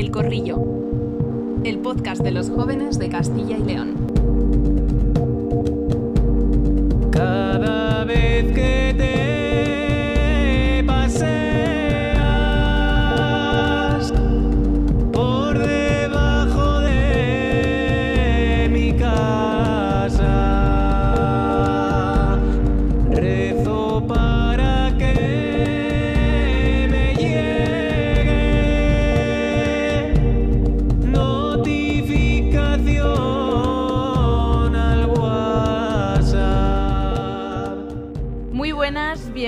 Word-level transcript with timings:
El 0.00 0.10
Corrillo, 0.10 0.56
el 1.62 1.78
podcast 1.80 2.22
de 2.22 2.30
los 2.30 2.48
jóvenes 2.48 2.98
de 2.98 3.10
Castilla 3.10 3.58
y 3.58 3.62
León. 3.62 4.09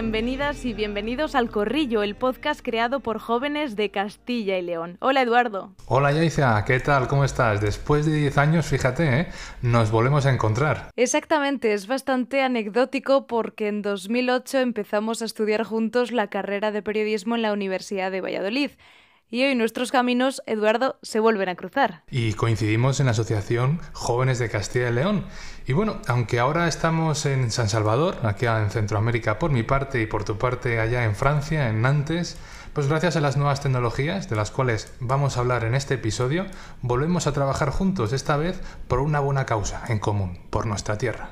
Bienvenidas 0.02 0.64
y 0.64 0.74
bienvenidos 0.74 1.36
al 1.36 1.48
Corrillo, 1.48 2.02
el 2.02 2.16
podcast 2.16 2.60
creado 2.60 2.98
por 2.98 3.20
jóvenes 3.20 3.76
de 3.76 3.92
Castilla 3.92 4.58
y 4.58 4.62
León. 4.62 4.96
Hola 4.98 5.22
Eduardo. 5.22 5.76
Hola 5.86 6.10
Yaiza, 6.10 6.64
¿qué 6.64 6.80
tal? 6.80 7.06
¿Cómo 7.06 7.24
estás? 7.24 7.60
Después 7.60 8.04
de 8.04 8.16
10 8.16 8.36
años, 8.36 8.66
fíjate, 8.66 9.20
¿eh? 9.20 9.28
nos 9.62 9.92
volvemos 9.92 10.26
a 10.26 10.32
encontrar. 10.32 10.90
Exactamente, 10.96 11.72
es 11.72 11.86
bastante 11.86 12.42
anecdótico 12.42 13.28
porque 13.28 13.68
en 13.68 13.80
2008 13.80 14.58
empezamos 14.58 15.22
a 15.22 15.24
estudiar 15.24 15.62
juntos 15.62 16.10
la 16.10 16.26
carrera 16.26 16.72
de 16.72 16.82
periodismo 16.82 17.36
en 17.36 17.42
la 17.42 17.52
Universidad 17.52 18.10
de 18.10 18.20
Valladolid. 18.20 18.72
Y 19.32 19.42
hoy 19.44 19.54
nuestros 19.54 19.90
caminos, 19.90 20.42
Eduardo, 20.44 20.98
se 21.00 21.18
vuelven 21.18 21.48
a 21.48 21.54
cruzar. 21.54 22.02
Y 22.10 22.34
coincidimos 22.34 23.00
en 23.00 23.06
la 23.06 23.12
Asociación 23.12 23.80
Jóvenes 23.94 24.38
de 24.38 24.50
Castilla 24.50 24.90
y 24.90 24.92
León. 24.92 25.24
Y 25.66 25.72
bueno, 25.72 26.02
aunque 26.06 26.38
ahora 26.38 26.68
estamos 26.68 27.24
en 27.24 27.50
San 27.50 27.70
Salvador, 27.70 28.18
aquí 28.24 28.44
en 28.44 28.68
Centroamérica 28.68 29.38
por 29.38 29.50
mi 29.50 29.62
parte 29.62 30.02
y 30.02 30.06
por 30.06 30.24
tu 30.24 30.36
parte 30.36 30.80
allá 30.80 31.04
en 31.04 31.16
Francia, 31.16 31.70
en 31.70 31.80
Nantes, 31.80 32.36
pues 32.74 32.88
gracias 32.88 33.16
a 33.16 33.22
las 33.22 33.38
nuevas 33.38 33.62
tecnologías 33.62 34.28
de 34.28 34.36
las 34.36 34.50
cuales 34.50 34.92
vamos 35.00 35.38
a 35.38 35.40
hablar 35.40 35.64
en 35.64 35.74
este 35.74 35.94
episodio, 35.94 36.44
volvemos 36.82 37.26
a 37.26 37.32
trabajar 37.32 37.70
juntos, 37.70 38.12
esta 38.12 38.36
vez 38.36 38.60
por 38.86 39.00
una 39.00 39.20
buena 39.20 39.46
causa 39.46 39.82
en 39.88 39.98
común, 39.98 40.40
por 40.50 40.66
nuestra 40.66 40.98
tierra. 40.98 41.30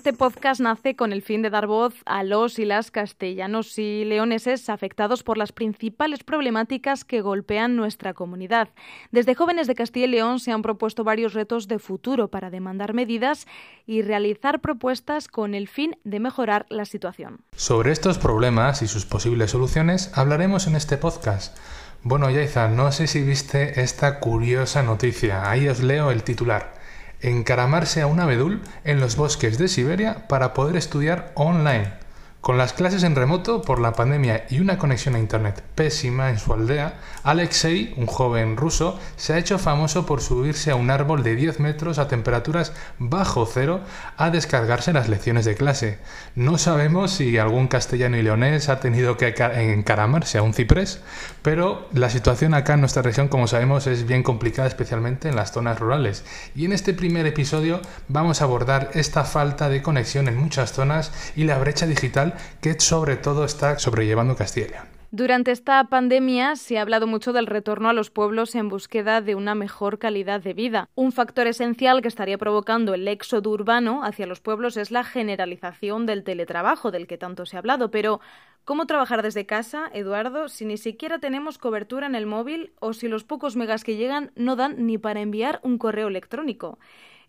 Este 0.00 0.14
podcast 0.14 0.62
nace 0.62 0.96
con 0.96 1.12
el 1.12 1.20
fin 1.20 1.42
de 1.42 1.50
dar 1.50 1.66
voz 1.66 1.92
a 2.06 2.24
los 2.24 2.58
y 2.58 2.64
las 2.64 2.90
castellanos 2.90 3.76
y 3.76 4.06
leoneses 4.06 4.70
afectados 4.70 5.22
por 5.22 5.36
las 5.36 5.52
principales 5.52 6.24
problemáticas 6.24 7.04
que 7.04 7.20
golpean 7.20 7.76
nuestra 7.76 8.14
comunidad. 8.14 8.70
Desde 9.10 9.34
jóvenes 9.34 9.66
de 9.66 9.74
Castilla 9.74 10.06
y 10.06 10.08
León 10.08 10.40
se 10.40 10.52
han 10.52 10.62
propuesto 10.62 11.04
varios 11.04 11.34
retos 11.34 11.68
de 11.68 11.78
futuro 11.78 12.28
para 12.28 12.48
demandar 12.48 12.94
medidas 12.94 13.46
y 13.86 14.00
realizar 14.00 14.62
propuestas 14.62 15.28
con 15.28 15.54
el 15.54 15.68
fin 15.68 15.98
de 16.02 16.18
mejorar 16.18 16.64
la 16.70 16.86
situación. 16.86 17.42
Sobre 17.54 17.92
estos 17.92 18.16
problemas 18.16 18.80
y 18.80 18.88
sus 18.88 19.04
posibles 19.04 19.50
soluciones 19.50 20.16
hablaremos 20.16 20.66
en 20.66 20.76
este 20.76 20.96
podcast. 20.96 21.58
Bueno, 22.02 22.30
Yaiza, 22.30 22.68
no 22.68 22.90
sé 22.90 23.06
si 23.06 23.20
viste 23.20 23.82
esta 23.82 24.18
curiosa 24.18 24.82
noticia. 24.82 25.50
Ahí 25.50 25.68
os 25.68 25.82
leo 25.82 26.10
el 26.10 26.22
titular. 26.22 26.79
Encaramarse 27.20 28.00
a 28.00 28.06
un 28.06 28.20
abedul 28.20 28.62
en 28.84 29.00
los 29.00 29.16
bosques 29.16 29.58
de 29.58 29.68
Siberia 29.68 30.26
para 30.28 30.54
poder 30.54 30.76
estudiar 30.76 31.32
online. 31.34 31.99
Con 32.40 32.56
las 32.56 32.72
clases 32.72 33.02
en 33.02 33.16
remoto 33.16 33.60
por 33.60 33.80
la 33.80 33.92
pandemia 33.92 34.46
y 34.48 34.60
una 34.60 34.78
conexión 34.78 35.14
a 35.14 35.18
Internet 35.18 35.62
pésima 35.74 36.30
en 36.30 36.38
su 36.38 36.54
aldea, 36.54 36.94
Alexei, 37.22 37.92
un 37.98 38.06
joven 38.06 38.56
ruso, 38.56 38.98
se 39.16 39.34
ha 39.34 39.38
hecho 39.38 39.58
famoso 39.58 40.06
por 40.06 40.22
subirse 40.22 40.70
a 40.70 40.74
un 40.74 40.88
árbol 40.90 41.22
de 41.22 41.36
10 41.36 41.60
metros 41.60 41.98
a 41.98 42.08
temperaturas 42.08 42.72
bajo 42.98 43.44
cero 43.44 43.82
a 44.16 44.30
descargarse 44.30 44.94
las 44.94 45.10
lecciones 45.10 45.44
de 45.44 45.54
clase. 45.54 45.98
No 46.34 46.56
sabemos 46.56 47.10
si 47.10 47.36
algún 47.36 47.68
castellano 47.68 48.16
y 48.16 48.22
leonés 48.22 48.70
ha 48.70 48.80
tenido 48.80 49.18
que 49.18 49.34
ca- 49.34 49.60
encaramarse 49.60 50.38
a 50.38 50.42
un 50.42 50.54
ciprés, 50.54 51.02
pero 51.42 51.90
la 51.92 52.08
situación 52.08 52.54
acá 52.54 52.72
en 52.72 52.80
nuestra 52.80 53.02
región, 53.02 53.28
como 53.28 53.48
sabemos, 53.48 53.86
es 53.86 54.06
bien 54.06 54.22
complicada, 54.22 54.66
especialmente 54.66 55.28
en 55.28 55.36
las 55.36 55.52
zonas 55.52 55.78
rurales. 55.78 56.24
Y 56.54 56.64
en 56.64 56.72
este 56.72 56.94
primer 56.94 57.26
episodio 57.26 57.82
vamos 58.08 58.40
a 58.40 58.44
abordar 58.44 58.90
esta 58.94 59.24
falta 59.24 59.68
de 59.68 59.82
conexión 59.82 60.26
en 60.26 60.38
muchas 60.38 60.72
zonas 60.72 61.12
y 61.36 61.44
la 61.44 61.58
brecha 61.58 61.86
digital 61.86 62.29
que 62.60 62.78
sobre 62.80 63.16
todo 63.16 63.44
está 63.44 63.78
sobrellevando 63.78 64.36
Castilla. 64.36 64.86
Durante 65.12 65.50
esta 65.50 65.82
pandemia 65.88 66.54
se 66.54 66.78
ha 66.78 66.82
hablado 66.82 67.08
mucho 67.08 67.32
del 67.32 67.48
retorno 67.48 67.88
a 67.88 67.92
los 67.92 68.10
pueblos 68.10 68.54
en 68.54 68.68
búsqueda 68.68 69.20
de 69.20 69.34
una 69.34 69.56
mejor 69.56 69.98
calidad 69.98 70.40
de 70.40 70.54
vida. 70.54 70.88
Un 70.94 71.10
factor 71.10 71.48
esencial 71.48 72.00
que 72.00 72.06
estaría 72.06 72.38
provocando 72.38 72.94
el 72.94 73.08
éxodo 73.08 73.50
urbano 73.50 74.04
hacia 74.04 74.28
los 74.28 74.40
pueblos 74.40 74.76
es 74.76 74.92
la 74.92 75.02
generalización 75.02 76.06
del 76.06 76.22
teletrabajo 76.22 76.92
del 76.92 77.08
que 77.08 77.18
tanto 77.18 77.44
se 77.44 77.56
ha 77.56 77.58
hablado. 77.58 77.90
Pero, 77.90 78.20
¿cómo 78.64 78.86
trabajar 78.86 79.24
desde 79.24 79.46
casa, 79.46 79.90
Eduardo, 79.92 80.48
si 80.48 80.64
ni 80.64 80.76
siquiera 80.76 81.18
tenemos 81.18 81.58
cobertura 81.58 82.06
en 82.06 82.14
el 82.14 82.26
móvil 82.26 82.72
o 82.78 82.92
si 82.92 83.08
los 83.08 83.24
pocos 83.24 83.56
megas 83.56 83.82
que 83.82 83.96
llegan 83.96 84.30
no 84.36 84.54
dan 84.54 84.86
ni 84.86 84.96
para 84.96 85.22
enviar 85.22 85.58
un 85.64 85.78
correo 85.78 86.06
electrónico? 86.06 86.78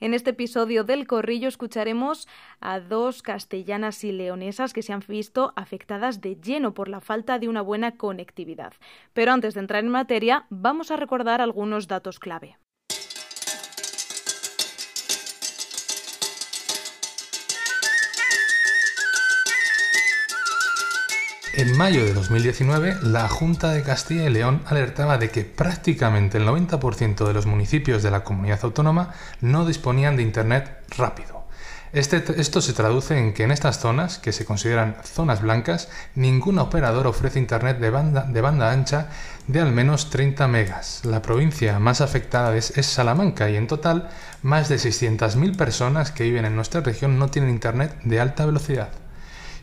En 0.01 0.15
este 0.15 0.31
episodio 0.31 0.83
del 0.83 1.05
Corrillo 1.05 1.47
escucharemos 1.47 2.27
a 2.59 2.79
dos 2.79 3.21
castellanas 3.21 4.03
y 4.03 4.11
leonesas 4.11 4.73
que 4.73 4.81
se 4.81 4.93
han 4.93 5.03
visto 5.07 5.53
afectadas 5.55 6.21
de 6.21 6.37
lleno 6.37 6.73
por 6.73 6.89
la 6.89 7.01
falta 7.01 7.37
de 7.37 7.47
una 7.47 7.61
buena 7.61 7.97
conectividad. 7.97 8.73
Pero 9.13 9.31
antes 9.31 9.53
de 9.53 9.59
entrar 9.59 9.83
en 9.83 9.91
materia, 9.91 10.47
vamos 10.49 10.89
a 10.89 10.97
recordar 10.97 11.39
algunos 11.39 11.87
datos 11.87 12.17
clave. 12.17 12.57
En 21.53 21.75
mayo 21.77 22.05
de 22.05 22.13
2019, 22.13 22.99
la 23.03 23.27
Junta 23.27 23.71
de 23.71 23.83
Castilla 23.83 24.23
y 24.25 24.29
León 24.29 24.61
alertaba 24.67 25.17
de 25.17 25.29
que 25.31 25.43
prácticamente 25.43 26.37
el 26.37 26.47
90% 26.47 27.27
de 27.27 27.33
los 27.33 27.45
municipios 27.45 28.03
de 28.03 28.11
la 28.11 28.23
comunidad 28.23 28.59
autónoma 28.63 29.13
no 29.41 29.65
disponían 29.65 30.15
de 30.15 30.23
Internet 30.23 30.77
rápido. 30.97 31.45
Este- 31.91 32.39
esto 32.39 32.61
se 32.61 32.71
traduce 32.71 33.17
en 33.17 33.33
que 33.33 33.43
en 33.43 33.51
estas 33.51 33.79
zonas, 33.79 34.17
que 34.17 34.31
se 34.31 34.45
consideran 34.45 34.95
zonas 35.03 35.41
blancas, 35.41 35.89
ningún 36.15 36.57
operador 36.57 37.05
ofrece 37.05 37.37
Internet 37.37 37.79
de 37.79 37.89
banda, 37.89 38.71
ancha 38.71 39.09
de 39.47 39.59
al 39.59 39.73
menos 39.73 40.09
30 40.09 40.47
megas. 40.47 41.01
La 41.03 41.21
provincia 41.21 41.79
más 41.79 41.99
afectada 41.99 42.55
es, 42.55 42.77
es 42.77 42.85
Salamanca 42.85 43.49
y 43.49 43.57
en 43.57 43.67
total 43.67 44.09
más 44.41 44.69
de 44.69 44.79
600.000 44.79 45.57
personas 45.57 46.11
que 46.11 46.23
viven 46.23 46.45
en 46.45 46.55
nuestra 46.55 46.79
región 46.79 47.19
no 47.19 47.27
tienen 47.29 47.51
Internet 47.51 47.93
de 48.05 48.21
alta 48.21 48.45
velocidad. 48.45 48.89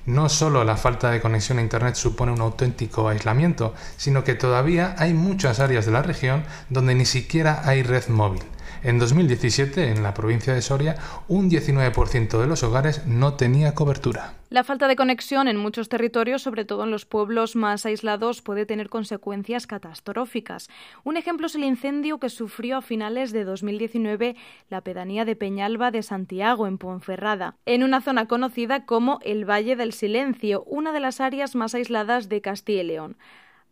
No 0.08 0.30
solo 0.30 0.64
la 0.64 0.78
falta 0.78 1.10
de 1.10 1.20
conexión 1.20 1.58
a 1.58 1.60
Internet 1.60 1.94
supone 1.94 2.32
un 2.32 2.40
auténtico 2.40 3.10
aislamiento, 3.10 3.74
sino 3.98 4.24
que 4.24 4.34
todavía 4.34 4.94
hay 4.96 5.12
muchas 5.12 5.60
áreas 5.60 5.84
de 5.84 5.92
la 5.92 6.00
región 6.00 6.44
donde 6.70 6.94
ni 6.94 7.04
siquiera 7.04 7.60
hay 7.66 7.82
red 7.82 8.08
móvil. 8.08 8.40
En 8.82 8.98
2017, 8.98 9.90
en 9.90 10.02
la 10.02 10.14
provincia 10.14 10.54
de 10.54 10.62
Soria, 10.62 10.96
un 11.28 11.50
19% 11.50 12.40
de 12.40 12.46
los 12.46 12.62
hogares 12.62 13.02
no 13.04 13.34
tenía 13.34 13.74
cobertura. 13.74 14.37
La 14.50 14.64
falta 14.64 14.88
de 14.88 14.96
conexión 14.96 15.46
en 15.46 15.58
muchos 15.58 15.90
territorios, 15.90 16.40
sobre 16.40 16.64
todo 16.64 16.84
en 16.84 16.90
los 16.90 17.04
pueblos 17.04 17.54
más 17.54 17.84
aislados, 17.84 18.40
puede 18.40 18.64
tener 18.64 18.88
consecuencias 18.88 19.66
catastróficas. 19.66 20.70
Un 21.04 21.18
ejemplo 21.18 21.48
es 21.48 21.54
el 21.54 21.64
incendio 21.64 22.18
que 22.18 22.30
sufrió 22.30 22.78
a 22.78 22.82
finales 22.82 23.32
de 23.32 23.44
2019 23.44 24.36
la 24.70 24.80
pedanía 24.80 25.26
de 25.26 25.36
Peñalba 25.36 25.90
de 25.90 26.02
Santiago, 26.02 26.66
en 26.66 26.78
Ponferrada, 26.78 27.56
en 27.66 27.82
una 27.82 28.00
zona 28.00 28.26
conocida 28.26 28.86
como 28.86 29.18
el 29.22 29.44
Valle 29.44 29.76
del 29.76 29.92
Silencio, 29.92 30.64
una 30.64 30.92
de 30.92 31.00
las 31.00 31.20
áreas 31.20 31.54
más 31.54 31.74
aisladas 31.74 32.30
de 32.30 32.40
Castilla 32.40 32.80
y 32.80 32.86
León. 32.86 33.18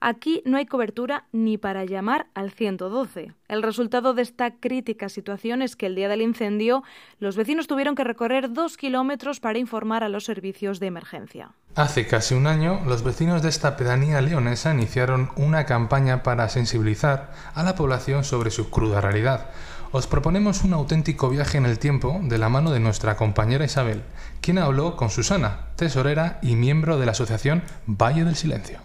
Aquí 0.00 0.42
no 0.44 0.58
hay 0.58 0.66
cobertura 0.66 1.24
ni 1.32 1.56
para 1.56 1.84
llamar 1.84 2.26
al 2.34 2.50
112. 2.50 3.32
El 3.48 3.62
resultado 3.62 4.12
de 4.12 4.22
esta 4.22 4.50
crítica 4.50 5.08
situación 5.08 5.62
es 5.62 5.74
que 5.74 5.86
el 5.86 5.94
día 5.94 6.08
del 6.08 6.20
incendio 6.20 6.82
los 7.18 7.36
vecinos 7.36 7.66
tuvieron 7.66 7.94
que 7.94 8.04
recorrer 8.04 8.52
dos 8.52 8.76
kilómetros 8.76 9.40
para 9.40 9.58
informar 9.58 10.04
a 10.04 10.10
los 10.10 10.24
servicios 10.24 10.80
de 10.80 10.88
emergencia. 10.88 11.52
Hace 11.74 12.06
casi 12.06 12.34
un 12.34 12.46
año, 12.46 12.80
los 12.86 13.02
vecinos 13.02 13.42
de 13.42 13.48
esta 13.48 13.76
pedanía 13.76 14.20
leonesa 14.20 14.72
iniciaron 14.72 15.30
una 15.36 15.64
campaña 15.64 16.22
para 16.22 16.48
sensibilizar 16.50 17.32
a 17.54 17.62
la 17.62 17.74
población 17.74 18.24
sobre 18.24 18.50
su 18.50 18.68
cruda 18.68 19.00
realidad. 19.00 19.50
Os 19.92 20.06
proponemos 20.06 20.62
un 20.62 20.74
auténtico 20.74 21.30
viaje 21.30 21.56
en 21.56 21.64
el 21.64 21.78
tiempo 21.78 22.20
de 22.22 22.36
la 22.36 22.50
mano 22.50 22.70
de 22.70 22.80
nuestra 22.80 23.16
compañera 23.16 23.64
Isabel, 23.64 24.02
quien 24.42 24.58
habló 24.58 24.96
con 24.96 25.08
Susana, 25.08 25.68
tesorera 25.76 26.38
y 26.42 26.54
miembro 26.54 26.98
de 26.98 27.06
la 27.06 27.12
asociación 27.12 27.62
Valle 27.86 28.24
del 28.24 28.36
Silencio. 28.36 28.80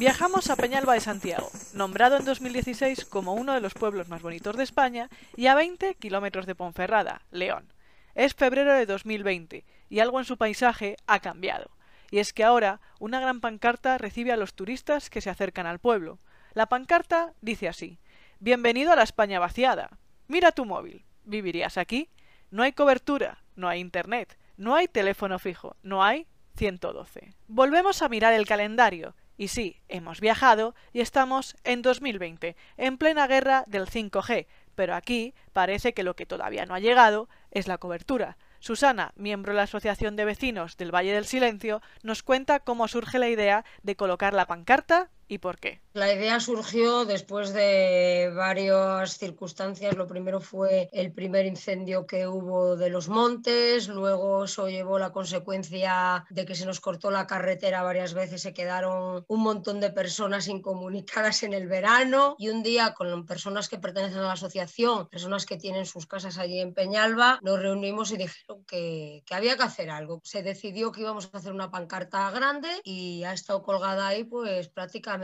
Viajamos 0.00 0.48
a 0.48 0.56
Peñalba 0.56 0.94
de 0.94 1.00
Santiago, 1.00 1.50
nombrado 1.74 2.16
en 2.16 2.24
2016 2.24 3.04
como 3.04 3.34
uno 3.34 3.52
de 3.52 3.60
los 3.60 3.74
pueblos 3.74 4.08
más 4.08 4.22
bonitos 4.22 4.56
de 4.56 4.62
España 4.62 5.10
y 5.36 5.46
a 5.46 5.54
20 5.54 5.94
kilómetros 5.96 6.46
de 6.46 6.54
Ponferrada, 6.54 7.20
León. 7.30 7.70
Es 8.14 8.32
febrero 8.32 8.72
de 8.72 8.86
2020 8.86 9.66
y 9.90 10.00
algo 10.00 10.18
en 10.18 10.24
su 10.24 10.38
paisaje 10.38 10.96
ha 11.06 11.20
cambiado. 11.20 11.70
Y 12.10 12.18
es 12.18 12.32
que 12.32 12.44
ahora 12.44 12.80
una 12.98 13.20
gran 13.20 13.42
pancarta 13.42 13.98
recibe 13.98 14.32
a 14.32 14.38
los 14.38 14.54
turistas 14.54 15.10
que 15.10 15.20
se 15.20 15.28
acercan 15.28 15.66
al 15.66 15.80
pueblo. 15.80 16.18
La 16.54 16.64
pancarta 16.64 17.34
dice 17.42 17.68
así: 17.68 17.98
Bienvenido 18.38 18.92
a 18.92 18.96
la 18.96 19.02
España 19.02 19.38
vaciada. 19.38 19.98
Mira 20.28 20.52
tu 20.52 20.64
móvil. 20.64 21.04
¿Vivirías 21.24 21.76
aquí? 21.76 22.08
No 22.50 22.62
hay 22.62 22.72
cobertura, 22.72 23.44
no 23.54 23.68
hay 23.68 23.80
internet, 23.80 24.38
no 24.56 24.76
hay 24.76 24.88
teléfono 24.88 25.38
fijo, 25.38 25.76
no 25.82 26.02
hay 26.02 26.26
112. 26.56 27.34
Volvemos 27.48 28.00
a 28.00 28.08
mirar 28.08 28.32
el 28.32 28.46
calendario. 28.46 29.14
Y 29.40 29.48
sí, 29.48 29.80
hemos 29.88 30.20
viajado 30.20 30.74
y 30.92 31.00
estamos 31.00 31.56
en 31.64 31.80
2020, 31.80 32.56
en 32.76 32.98
plena 32.98 33.26
guerra 33.26 33.64
del 33.66 33.86
5G, 33.86 34.46
pero 34.74 34.94
aquí 34.94 35.32
parece 35.54 35.94
que 35.94 36.02
lo 36.02 36.14
que 36.14 36.26
todavía 36.26 36.66
no 36.66 36.74
ha 36.74 36.78
llegado 36.78 37.26
es 37.50 37.66
la 37.66 37.78
cobertura. 37.78 38.36
Susana, 38.58 39.14
miembro 39.16 39.52
de 39.52 39.56
la 39.56 39.62
Asociación 39.62 40.14
de 40.14 40.26
Vecinos 40.26 40.76
del 40.76 40.94
Valle 40.94 41.14
del 41.14 41.24
Silencio, 41.24 41.80
nos 42.02 42.22
cuenta 42.22 42.60
cómo 42.60 42.86
surge 42.86 43.18
la 43.18 43.30
idea 43.30 43.64
de 43.82 43.96
colocar 43.96 44.34
la 44.34 44.44
pancarta 44.44 45.08
y 45.30 45.38
por 45.38 45.58
qué. 45.58 45.80
La 45.92 46.12
idea 46.12 46.40
surgió 46.40 47.04
después 47.04 47.52
de 47.52 48.32
varias 48.34 49.18
circunstancias. 49.18 49.96
Lo 49.96 50.06
primero 50.06 50.40
fue 50.40 50.88
el 50.92 51.12
primer 51.12 51.46
incendio 51.46 52.06
que 52.06 52.26
hubo 52.26 52.76
de 52.76 52.90
los 52.90 53.08
montes, 53.08 53.88
luego 53.88 54.44
eso 54.44 54.68
llevó 54.68 54.98
la 54.98 55.12
consecuencia 55.12 56.24
de 56.30 56.44
que 56.44 56.54
se 56.54 56.66
nos 56.66 56.80
cortó 56.80 57.10
la 57.10 57.26
carretera 57.26 57.82
varias 57.82 58.14
veces, 58.14 58.42
se 58.42 58.52
quedaron 58.52 59.24
un 59.26 59.40
montón 59.40 59.80
de 59.80 59.90
personas 59.90 60.48
incomunicadas 60.48 61.42
en 61.42 61.54
el 61.54 61.68
verano 61.68 62.34
y 62.38 62.48
un 62.48 62.62
día 62.62 62.94
con 62.94 63.26
personas 63.26 63.68
que 63.68 63.78
pertenecen 63.78 64.18
a 64.18 64.22
la 64.22 64.32
asociación, 64.32 65.08
personas 65.08 65.46
que 65.46 65.56
tienen 65.56 65.86
sus 65.86 66.06
casas 66.06 66.38
allí 66.38 66.60
en 66.60 66.74
Peñalba, 66.74 67.38
nos 67.42 67.60
reunimos 67.60 68.10
y 68.12 68.16
dijeron 68.16 68.64
que, 68.64 69.22
que 69.26 69.34
había 69.34 69.56
que 69.56 69.62
hacer 69.62 69.90
algo. 69.90 70.20
Se 70.24 70.42
decidió 70.42 70.92
que 70.92 71.02
íbamos 71.02 71.30
a 71.32 71.38
hacer 71.38 71.52
una 71.52 71.70
pancarta 71.70 72.30
grande 72.30 72.68
y 72.84 73.24
ha 73.24 73.32
estado 73.32 73.62
colgada 73.62 74.08
ahí 74.08 74.24
pues 74.24 74.68
prácticamente 74.68 75.19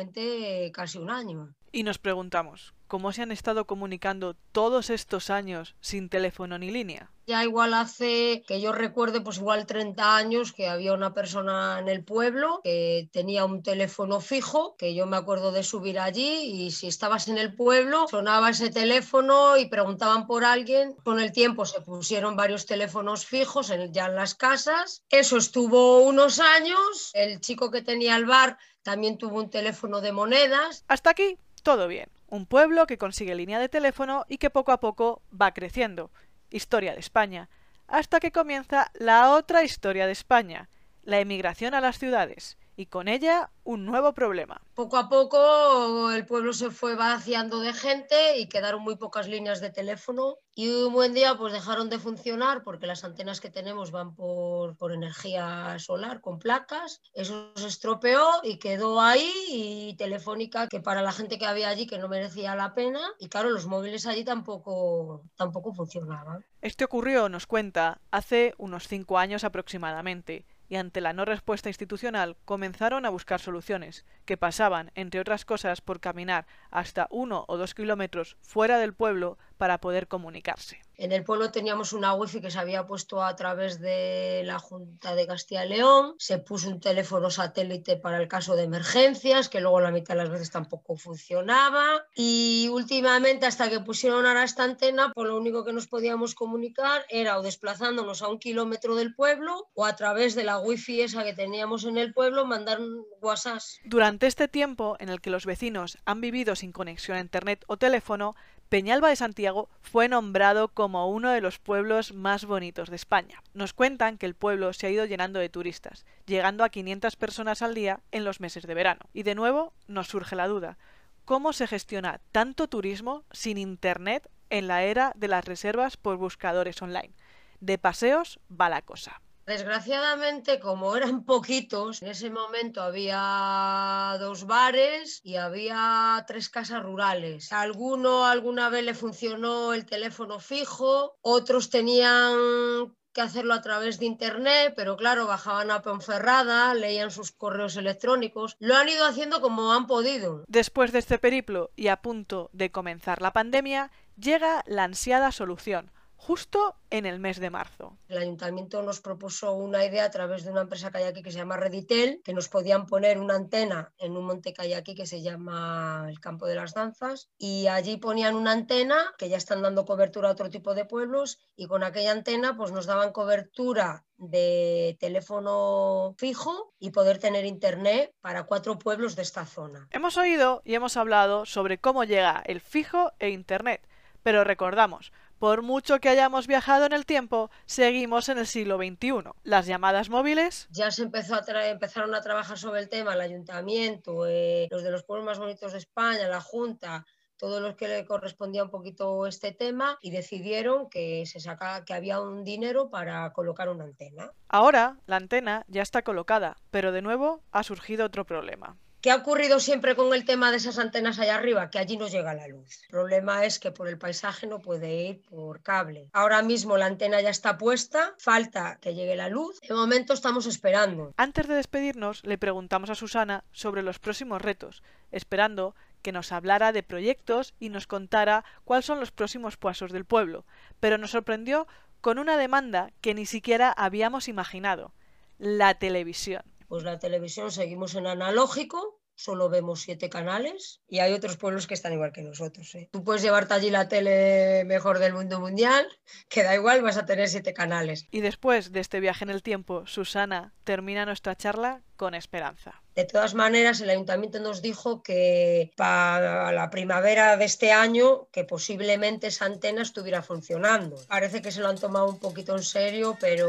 casi 0.72 0.98
un 0.98 1.10
año. 1.10 1.54
Y 1.76 1.82
nos 1.82 1.98
preguntamos, 1.98 2.72
¿cómo 2.86 3.12
se 3.12 3.20
han 3.20 3.30
estado 3.30 3.66
comunicando 3.66 4.34
todos 4.52 4.88
estos 4.88 5.28
años 5.28 5.76
sin 5.82 6.08
teléfono 6.08 6.56
ni 6.56 6.70
línea? 6.70 7.10
Ya 7.26 7.44
igual 7.44 7.74
hace 7.74 8.42
que 8.48 8.62
yo 8.62 8.72
recuerde, 8.72 9.20
pues 9.20 9.36
igual 9.36 9.66
30 9.66 10.16
años 10.16 10.54
que 10.54 10.68
había 10.68 10.94
una 10.94 11.12
persona 11.12 11.78
en 11.78 11.88
el 11.88 12.02
pueblo 12.02 12.62
que 12.64 13.10
tenía 13.12 13.44
un 13.44 13.62
teléfono 13.62 14.22
fijo, 14.22 14.74
que 14.78 14.94
yo 14.94 15.04
me 15.04 15.18
acuerdo 15.18 15.52
de 15.52 15.62
subir 15.62 15.98
allí 15.98 16.44
y 16.44 16.70
si 16.70 16.86
estabas 16.86 17.28
en 17.28 17.36
el 17.36 17.54
pueblo 17.54 18.06
sonaba 18.08 18.48
ese 18.48 18.70
teléfono 18.70 19.58
y 19.58 19.68
preguntaban 19.68 20.26
por 20.26 20.46
alguien. 20.46 20.94
Con 21.04 21.20
el 21.20 21.30
tiempo 21.30 21.66
se 21.66 21.82
pusieron 21.82 22.36
varios 22.36 22.64
teléfonos 22.64 23.26
fijos 23.26 23.68
en, 23.68 23.92
ya 23.92 24.06
en 24.06 24.14
las 24.14 24.34
casas. 24.34 25.04
Eso 25.10 25.36
estuvo 25.36 25.98
unos 25.98 26.40
años. 26.40 27.10
El 27.12 27.38
chico 27.42 27.70
que 27.70 27.82
tenía 27.82 28.16
el 28.16 28.24
bar 28.24 28.56
también 28.82 29.18
tuvo 29.18 29.40
un 29.40 29.50
teléfono 29.50 30.00
de 30.00 30.12
monedas. 30.12 30.84
Hasta 30.88 31.10
aquí, 31.10 31.38
todo 31.66 31.88
bien. 31.88 32.08
Un 32.28 32.46
pueblo 32.46 32.86
que 32.86 32.96
consigue 32.96 33.34
línea 33.34 33.58
de 33.58 33.68
teléfono 33.68 34.24
y 34.28 34.38
que 34.38 34.50
poco 34.50 34.70
a 34.70 34.78
poco 34.78 35.20
va 35.32 35.52
creciendo. 35.52 36.12
Historia 36.48 36.92
de 36.92 37.00
España. 37.00 37.48
Hasta 37.88 38.20
que 38.20 38.30
comienza 38.30 38.92
la 38.94 39.32
otra 39.32 39.64
historia 39.64 40.06
de 40.06 40.12
España, 40.12 40.68
la 41.02 41.18
emigración 41.18 41.74
a 41.74 41.80
las 41.80 41.98
ciudades 41.98 42.56
y 42.76 42.86
con 42.86 43.08
ella 43.08 43.50
un 43.64 43.84
nuevo 43.84 44.12
problema. 44.12 44.60
Poco 44.74 44.98
a 44.98 45.08
poco 45.08 46.10
el 46.12 46.26
pueblo 46.26 46.52
se 46.52 46.70
fue 46.70 46.94
vaciando 46.94 47.60
de 47.60 47.72
gente 47.72 48.38
y 48.38 48.48
quedaron 48.48 48.82
muy 48.82 48.96
pocas 48.96 49.26
líneas 49.26 49.60
de 49.60 49.70
teléfono 49.70 50.36
y 50.54 50.68
un 50.68 50.92
buen 50.92 51.14
día 51.14 51.36
pues 51.36 51.52
dejaron 51.52 51.90
de 51.90 51.98
funcionar 51.98 52.62
porque 52.62 52.86
las 52.86 53.02
antenas 53.02 53.40
que 53.40 53.50
tenemos 53.50 53.90
van 53.90 54.14
por, 54.14 54.76
por 54.76 54.92
energía 54.92 55.78
solar 55.78 56.20
con 56.20 56.38
placas. 56.38 57.00
Eso 57.14 57.52
se 57.56 57.66
estropeó 57.66 58.22
y 58.42 58.58
quedó 58.58 59.00
ahí 59.00 59.32
y 59.48 59.96
Telefónica 59.96 60.68
que 60.68 60.80
para 60.80 61.02
la 61.02 61.12
gente 61.12 61.38
que 61.38 61.46
había 61.46 61.68
allí 61.68 61.86
que 61.86 61.98
no 61.98 62.08
merecía 62.08 62.54
la 62.54 62.74
pena 62.74 63.00
y 63.18 63.28
claro 63.28 63.50
los 63.50 63.66
móviles 63.66 64.06
allí 64.06 64.24
tampoco, 64.24 65.22
tampoco 65.36 65.72
funcionaban. 65.72 66.44
Este 66.60 66.84
ocurrió, 66.84 67.28
nos 67.28 67.46
cuenta, 67.46 68.00
hace 68.10 68.54
unos 68.58 68.86
cinco 68.86 69.18
años 69.18 69.44
aproximadamente 69.44 70.44
y 70.68 70.76
ante 70.76 71.00
la 71.00 71.12
no 71.12 71.24
respuesta 71.24 71.68
institucional 71.68 72.36
comenzaron 72.44 73.06
a 73.06 73.10
buscar 73.10 73.40
soluciones, 73.40 74.04
que 74.24 74.36
pasaban, 74.36 74.90
entre 74.94 75.20
otras 75.20 75.44
cosas, 75.44 75.80
por 75.80 76.00
caminar 76.00 76.46
hasta 76.70 77.06
uno 77.10 77.44
o 77.48 77.56
dos 77.56 77.74
kilómetros 77.74 78.36
fuera 78.40 78.78
del 78.78 78.94
pueblo 78.94 79.38
para 79.56 79.78
poder 79.78 80.08
comunicarse. 80.08 80.80
En 80.98 81.12
el 81.12 81.24
pueblo 81.24 81.50
teníamos 81.50 81.92
una 81.92 82.14
wifi 82.14 82.40
que 82.40 82.50
se 82.50 82.58
había 82.58 82.86
puesto 82.86 83.22
a 83.22 83.36
través 83.36 83.80
de 83.80 84.42
la 84.44 84.58
Junta 84.58 85.14
de 85.14 85.26
Castilla 85.26 85.66
y 85.66 85.68
León, 85.68 86.14
se 86.18 86.38
puso 86.38 86.70
un 86.70 86.80
teléfono 86.80 87.28
satélite 87.28 87.96
para 87.96 88.16
el 88.16 88.28
caso 88.28 88.56
de 88.56 88.62
emergencias, 88.62 89.50
que 89.50 89.60
luego 89.60 89.80
la 89.80 89.90
mitad 89.90 90.14
de 90.14 90.22
las 90.22 90.30
veces 90.30 90.50
tampoco 90.50 90.96
funcionaba, 90.96 92.06
y 92.14 92.68
últimamente 92.72 93.44
hasta 93.44 93.68
que 93.68 93.80
pusieron 93.80 94.24
ahora 94.24 94.44
esta 94.44 94.64
antena, 94.64 95.12
pues 95.14 95.28
lo 95.28 95.36
único 95.36 95.64
que 95.64 95.74
nos 95.74 95.86
podíamos 95.86 96.34
comunicar 96.34 97.04
era 97.10 97.38
o 97.38 97.42
desplazándonos 97.42 98.22
a 98.22 98.28
un 98.28 98.38
kilómetro 98.38 98.96
del 98.96 99.14
pueblo 99.14 99.68
o 99.74 99.84
a 99.84 99.96
través 99.96 100.34
de 100.34 100.44
la 100.44 100.58
wifi 100.58 101.02
esa 101.02 101.24
que 101.24 101.34
teníamos 101.34 101.84
en 101.84 101.98
el 101.98 102.14
pueblo 102.14 102.46
mandar 102.46 102.80
WhatsApp. 103.20 103.46
Durante 103.84 104.26
este 104.26 104.48
tiempo 104.48 104.96
en 104.98 105.08
el 105.08 105.20
que 105.20 105.30
los 105.30 105.46
vecinos 105.46 105.98
han 106.04 106.20
vivido 106.20 106.56
sin 106.56 106.72
conexión 106.72 107.16
a 107.16 107.20
internet 107.20 107.64
o 107.66 107.76
teléfono, 107.76 108.34
Peñalba 108.68 109.10
de 109.10 109.16
Santiago 109.16 109.68
fue 109.80 110.08
nombrado 110.08 110.66
como 110.66 111.08
uno 111.08 111.30
de 111.30 111.40
los 111.40 111.60
pueblos 111.60 112.12
más 112.12 112.46
bonitos 112.46 112.90
de 112.90 112.96
España. 112.96 113.40
Nos 113.54 113.72
cuentan 113.72 114.18
que 114.18 114.26
el 114.26 114.34
pueblo 114.34 114.72
se 114.72 114.88
ha 114.88 114.90
ido 114.90 115.04
llenando 115.04 115.38
de 115.38 115.48
turistas, 115.48 116.04
llegando 116.26 116.64
a 116.64 116.68
500 116.68 117.14
personas 117.14 117.62
al 117.62 117.74
día 117.74 118.00
en 118.10 118.24
los 118.24 118.40
meses 118.40 118.66
de 118.66 118.74
verano. 118.74 119.02
Y 119.12 119.22
de 119.22 119.36
nuevo 119.36 119.72
nos 119.86 120.08
surge 120.08 120.34
la 120.34 120.48
duda, 120.48 120.78
¿cómo 121.24 121.52
se 121.52 121.68
gestiona 121.68 122.20
tanto 122.32 122.66
turismo 122.66 123.22
sin 123.30 123.56
Internet 123.56 124.28
en 124.50 124.66
la 124.66 124.82
era 124.82 125.12
de 125.14 125.28
las 125.28 125.44
reservas 125.44 125.96
por 125.96 126.16
buscadores 126.16 126.82
online? 126.82 127.14
De 127.60 127.78
paseos 127.78 128.40
va 128.50 128.68
la 128.68 128.82
cosa. 128.82 129.22
Desgraciadamente, 129.46 130.58
como 130.58 130.96
eran 130.96 131.24
poquitos, 131.32 132.02
en 132.02 132.08
ese 132.08 132.30
momento 132.30 132.82
había 132.82 134.16
dos 134.18 134.44
bares 134.46 135.20
y 135.22 135.36
había 135.36 136.24
tres 136.26 136.48
casas 136.48 136.82
rurales. 136.82 137.52
A 137.52 137.60
alguno 137.60 138.26
alguna 138.26 138.68
vez 138.68 138.84
le 138.84 138.94
funcionó 138.94 139.72
el 139.72 139.86
teléfono 139.86 140.40
fijo, 140.40 141.16
otros 141.22 141.70
tenían 141.70 142.92
que 143.16 143.22
hacerlo 143.22 143.54
a 143.54 143.62
través 143.62 143.98
de 143.98 144.04
internet, 144.04 144.74
pero 144.76 144.96
claro, 144.96 145.26
bajaban 145.26 145.70
a 145.70 145.80
Ponferrada, 145.80 146.74
leían 146.74 147.10
sus 147.10 147.32
correos 147.32 147.76
electrónicos, 147.76 148.56
lo 148.58 148.76
han 148.76 148.90
ido 148.90 149.06
haciendo 149.06 149.40
como 149.40 149.72
han 149.72 149.86
podido. 149.86 150.44
Después 150.48 150.92
de 150.92 150.98
este 150.98 151.18
periplo 151.18 151.70
y 151.76 151.88
a 151.88 152.02
punto 152.02 152.50
de 152.52 152.70
comenzar 152.70 153.22
la 153.22 153.32
pandemia, 153.32 153.90
llega 154.18 154.62
la 154.66 154.84
ansiada 154.84 155.32
solución, 155.32 155.90
justo 156.16 156.76
en 156.90 157.06
el 157.06 157.20
mes 157.20 157.38
de 157.38 157.50
marzo. 157.50 157.96
El 158.08 158.18
ayuntamiento 158.18 158.82
nos 158.82 159.00
propuso 159.00 159.52
una 159.52 159.84
idea 159.84 160.04
a 160.04 160.10
través 160.10 160.44
de 160.44 160.50
una 160.50 160.62
empresa 160.62 160.90
aquí 160.92 161.22
que 161.22 161.30
se 161.30 161.38
llama 161.38 161.56
Reditel, 161.56 162.20
que 162.24 162.34
nos 162.34 162.48
podían 162.48 162.86
poner 162.86 163.18
una 163.18 163.34
antena 163.34 163.92
en 163.98 164.16
un 164.16 164.24
monte 164.24 164.54
aquí 164.76 164.94
que 164.94 165.06
se 165.06 165.22
llama 165.22 166.06
el 166.08 166.20
Campo 166.20 166.46
de 166.46 166.54
las 166.54 166.74
Danzas 166.74 167.28
y 167.38 167.66
allí 167.66 167.96
ponían 167.96 168.34
una 168.34 168.52
antena 168.52 169.14
que 169.18 169.28
ya 169.28 169.36
están 169.36 169.62
dando 169.62 169.84
cobertura 169.84 170.28
a 170.28 170.32
otro 170.32 170.50
tipo 170.50 170.74
de 170.74 170.84
pueblos 170.84 171.38
y 171.56 171.66
con 171.66 171.84
aquella 171.84 172.12
antena 172.12 172.56
pues 172.56 172.72
nos 172.72 172.86
daban 172.86 173.12
cobertura 173.12 174.04
de 174.16 174.96
teléfono 174.98 176.14
fijo 176.16 176.74
y 176.78 176.90
poder 176.90 177.18
tener 177.18 177.44
internet 177.44 178.14
para 178.20 178.44
cuatro 178.44 178.78
pueblos 178.78 179.16
de 179.16 179.22
esta 179.22 179.44
zona. 179.44 179.88
Hemos 179.90 180.16
oído 180.16 180.62
y 180.64 180.74
hemos 180.74 180.96
hablado 180.96 181.44
sobre 181.44 181.78
cómo 181.78 182.04
llega 182.04 182.42
el 182.46 182.60
fijo 182.60 183.12
e 183.18 183.30
internet, 183.30 183.86
pero 184.22 184.44
recordamos, 184.44 185.12
por 185.38 185.62
mucho 185.62 185.98
que 186.00 186.08
hayamos 186.08 186.46
viajado 186.46 186.86
en 186.86 186.92
el 186.92 187.06
tiempo, 187.06 187.50
seguimos 187.66 188.28
en 188.28 188.38
el 188.38 188.46
siglo 188.46 188.76
XXI. 188.78 189.30
Las 189.42 189.66
llamadas 189.66 190.08
móviles. 190.10 190.66
Ya 190.70 190.90
se 190.90 191.02
empezó 191.02 191.34
a 191.34 191.42
tra- 191.44 191.68
empezaron 191.70 192.14
a 192.14 192.20
trabajar 192.22 192.58
sobre 192.58 192.80
el 192.80 192.88
tema 192.88 193.14
el 193.14 193.20
ayuntamiento, 193.20 194.26
eh, 194.26 194.68
los 194.70 194.82
de 194.82 194.90
los 194.90 195.04
pueblos 195.04 195.26
más 195.26 195.38
bonitos 195.38 195.72
de 195.72 195.78
España, 195.78 196.28
la 196.28 196.40
Junta, 196.40 197.04
todos 197.38 197.60
los 197.60 197.74
que 197.76 197.86
le 197.86 198.06
correspondía 198.06 198.64
un 198.64 198.70
poquito 198.70 199.26
este 199.26 199.52
tema 199.52 199.98
y 200.00 200.10
decidieron 200.10 200.88
que 200.88 201.24
se 201.26 201.38
saca, 201.38 201.84
que 201.84 201.92
había 201.92 202.18
un 202.20 202.44
dinero 202.44 202.88
para 202.88 203.30
colocar 203.34 203.68
una 203.68 203.84
antena. 203.84 204.32
Ahora 204.48 204.96
la 205.06 205.16
antena 205.16 205.64
ya 205.68 205.82
está 205.82 206.00
colocada, 206.00 206.56
pero 206.70 206.92
de 206.92 207.02
nuevo 207.02 207.42
ha 207.52 207.62
surgido 207.62 208.06
otro 208.06 208.24
problema. 208.24 208.78
¿Qué 209.06 209.12
ha 209.12 209.16
ocurrido 209.18 209.60
siempre 209.60 209.94
con 209.94 210.12
el 210.12 210.24
tema 210.24 210.50
de 210.50 210.56
esas 210.56 210.80
antenas 210.80 211.20
allá 211.20 211.36
arriba? 211.36 211.70
Que 211.70 211.78
allí 211.78 211.96
no 211.96 212.08
llega 212.08 212.34
la 212.34 212.48
luz. 212.48 212.82
El 212.82 212.88
problema 212.88 213.44
es 213.44 213.60
que 213.60 213.70
por 213.70 213.86
el 213.86 213.98
paisaje 213.98 214.48
no 214.48 214.58
puede 214.58 214.96
ir 214.96 215.22
por 215.30 215.62
cable. 215.62 216.10
Ahora 216.12 216.42
mismo 216.42 216.76
la 216.76 216.86
antena 216.86 217.20
ya 217.20 217.30
está 217.30 217.56
puesta, 217.56 218.16
falta 218.18 218.78
que 218.80 218.96
llegue 218.96 219.14
la 219.14 219.28
luz. 219.28 219.60
De 219.60 219.72
momento 219.74 220.12
estamos 220.12 220.46
esperando. 220.46 221.12
Antes 221.16 221.46
de 221.46 221.54
despedirnos, 221.54 222.24
le 222.24 222.36
preguntamos 222.36 222.90
a 222.90 222.96
Susana 222.96 223.44
sobre 223.52 223.84
los 223.84 224.00
próximos 224.00 224.42
retos, 224.42 224.82
esperando 225.12 225.76
que 226.02 226.10
nos 226.10 226.32
hablara 226.32 226.72
de 226.72 226.82
proyectos 226.82 227.54
y 227.60 227.68
nos 227.68 227.86
contara 227.86 228.44
cuáles 228.64 228.86
son 228.86 228.98
los 228.98 229.12
próximos 229.12 229.56
pasos 229.56 229.92
del 229.92 230.04
pueblo. 230.04 230.46
Pero 230.80 230.98
nos 230.98 231.12
sorprendió 231.12 231.68
con 232.00 232.18
una 232.18 232.36
demanda 232.36 232.90
que 233.00 233.14
ni 233.14 233.24
siquiera 233.24 233.70
habíamos 233.70 234.26
imaginado, 234.26 234.94
la 235.38 235.78
televisión. 235.78 236.42
Pues 236.68 236.82
la 236.82 236.98
televisión 236.98 237.52
seguimos 237.52 237.94
en 237.94 238.08
analógico, 238.08 238.95
solo 239.16 239.48
vemos 239.48 239.80
siete 239.80 240.08
canales 240.08 240.80
y 240.88 241.00
hay 241.00 241.12
otros 241.12 241.36
pueblos 241.36 241.66
que 241.66 241.74
están 241.74 241.92
igual 241.92 242.12
que 242.12 242.22
nosotros. 242.22 242.72
¿eh? 242.74 242.88
Tú 242.92 243.02
puedes 243.02 243.22
llevarte 243.22 243.54
allí 243.54 243.70
la 243.70 243.88
tele 243.88 244.64
mejor 244.64 244.98
del 244.98 245.14
mundo 245.14 245.40
mundial, 245.40 245.86
que 246.28 246.44
da 246.44 246.54
igual, 246.54 246.82
vas 246.82 246.98
a 246.98 247.06
tener 247.06 247.28
siete 247.28 247.52
canales. 247.52 248.06
Y 248.10 248.20
después 248.20 248.72
de 248.72 248.80
este 248.80 249.00
viaje 249.00 249.24
en 249.24 249.30
el 249.30 249.42
tiempo, 249.42 249.86
Susana 249.86 250.52
termina 250.64 251.06
nuestra 251.06 251.34
charla 251.36 251.82
con 251.96 252.14
esperanza. 252.14 252.82
De 252.94 253.04
todas 253.04 253.34
maneras, 253.34 253.80
el 253.80 253.90
ayuntamiento 253.90 254.38
nos 254.40 254.62
dijo 254.62 255.02
que 255.02 255.72
para 255.76 256.52
la 256.52 256.70
primavera 256.70 257.36
de 257.36 257.44
este 257.44 257.72
año, 257.72 258.28
que 258.32 258.44
posiblemente 258.44 259.26
esa 259.28 259.46
antena 259.46 259.82
estuviera 259.82 260.22
funcionando. 260.22 260.96
Parece 261.08 261.42
que 261.42 261.50
se 261.50 261.60
lo 261.60 261.68
han 261.68 261.78
tomado 261.78 262.08
un 262.08 262.18
poquito 262.18 262.56
en 262.56 262.62
serio, 262.62 263.16
pero 263.20 263.48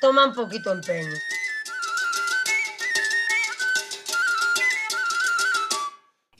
toma 0.00 0.26
un 0.26 0.34
poquito 0.34 0.72
empeño. 0.72 1.14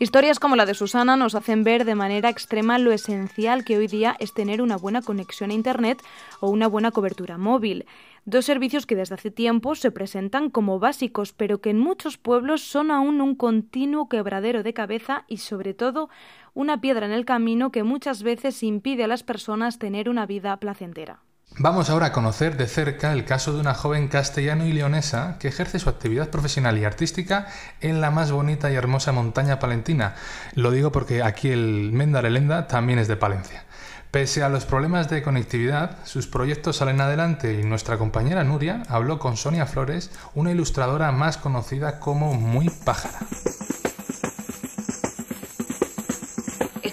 Historias 0.00 0.38
como 0.38 0.55
la 0.55 0.64
de 0.64 0.75
Susana 0.75 1.17
nos 1.17 1.35
hacen 1.35 1.64
ver 1.64 1.85
de 1.85 1.97
manera 1.97 2.28
extrema 2.28 2.78
lo 2.78 2.93
esencial 2.93 3.64
que 3.64 3.76
hoy 3.76 3.88
día 3.88 4.14
es 4.21 4.33
tener 4.33 4.62
una 4.62 4.76
buena 4.76 5.02
conexión 5.02 5.50
a 5.50 5.55
Internet 5.55 6.05
o 6.38 6.50
una 6.50 6.69
buena 6.69 6.93
cobertura 6.93 7.37
móvil. 7.37 7.85
Dos 8.25 8.45
servicios 8.45 8.87
que 8.87 8.95
desde 8.95 9.17
hace 9.17 9.33
tiempo 9.33 9.75
se 9.75 9.90
presentan 9.90 10.50
como 10.50 10.78
básicos, 10.78 11.33
pero 11.33 11.61
que 11.61 11.71
en 11.71 11.81
muchos 11.81 12.17
pueblos 12.17 12.61
son 12.62 12.93
aún 12.93 13.21
un 13.21 13.35
continuo 13.35 14.09
quebradero 14.09 14.62
de 14.62 14.73
cabeza 14.73 15.25
y 15.26 15.38
sobre 15.38 15.75
todo 15.75 16.11
una 16.55 16.81
piedra 16.81 17.05
en 17.05 17.12
el 17.12 17.25
camino 17.25 17.73
que 17.73 17.83
muchas 17.83 18.23
veces 18.23 18.62
impide 18.62 19.02
a 19.02 19.09
las 19.09 19.25
personas 19.25 19.81
tener 19.81 20.09
una 20.09 20.26
vida 20.26 20.57
placentera. 20.59 21.23
Vamos 21.57 21.90
ahora 21.90 22.07
a 22.07 22.12
conocer 22.12 22.57
de 22.57 22.69
cerca 22.69 23.12
el 23.12 23.25
caso 23.25 23.52
de 23.52 23.61
una 23.61 23.75
joven 23.75 24.09
castellano 24.09 24.64
y 24.67 24.73
leonesa 24.73 25.38
que 25.40 25.49
ejerce 25.49 25.78
su 25.81 25.88
actividad 25.88 26.28
profesional 26.28 26.78
y 26.78 26.85
artística 26.85 27.49
en 27.81 28.00
la 28.00 28.12
más 28.12 28.31
bonita 28.31 28.71
y 28.71 28.76
hermosa 28.76 29.11
montaña 29.11 29.59
palentina. 29.59 30.14
Lo 30.55 30.71
digo 30.71 30.93
porque 30.93 31.23
aquí 31.23 31.50
el 31.50 31.90
Mendarelenda 31.93 32.69
también 32.69 33.00
es 33.00 33.09
de 33.09 33.17
Palencia. 33.17 33.64
Pese 34.12 34.43
a 34.43 34.49
los 34.49 34.67
problemas 34.67 35.11
de 35.11 35.23
conectividad, 35.23 35.99
sus 36.05 36.28
proyectos 36.28 36.76
salen 36.76 37.00
adelante 37.00 37.61
y 37.61 37.64
nuestra 37.64 37.99
compañera 37.99 38.45
Nuria 38.45 38.85
habló 38.88 39.19
con 39.19 39.37
Sonia 39.37 39.67
Flores, 39.67 40.11
una 40.35 40.52
ilustradora 40.52 41.11
más 41.12 41.38
conocida 41.38 41.99
como 41.99 42.35
Muy 42.35 42.71
Pájara. 42.71 43.19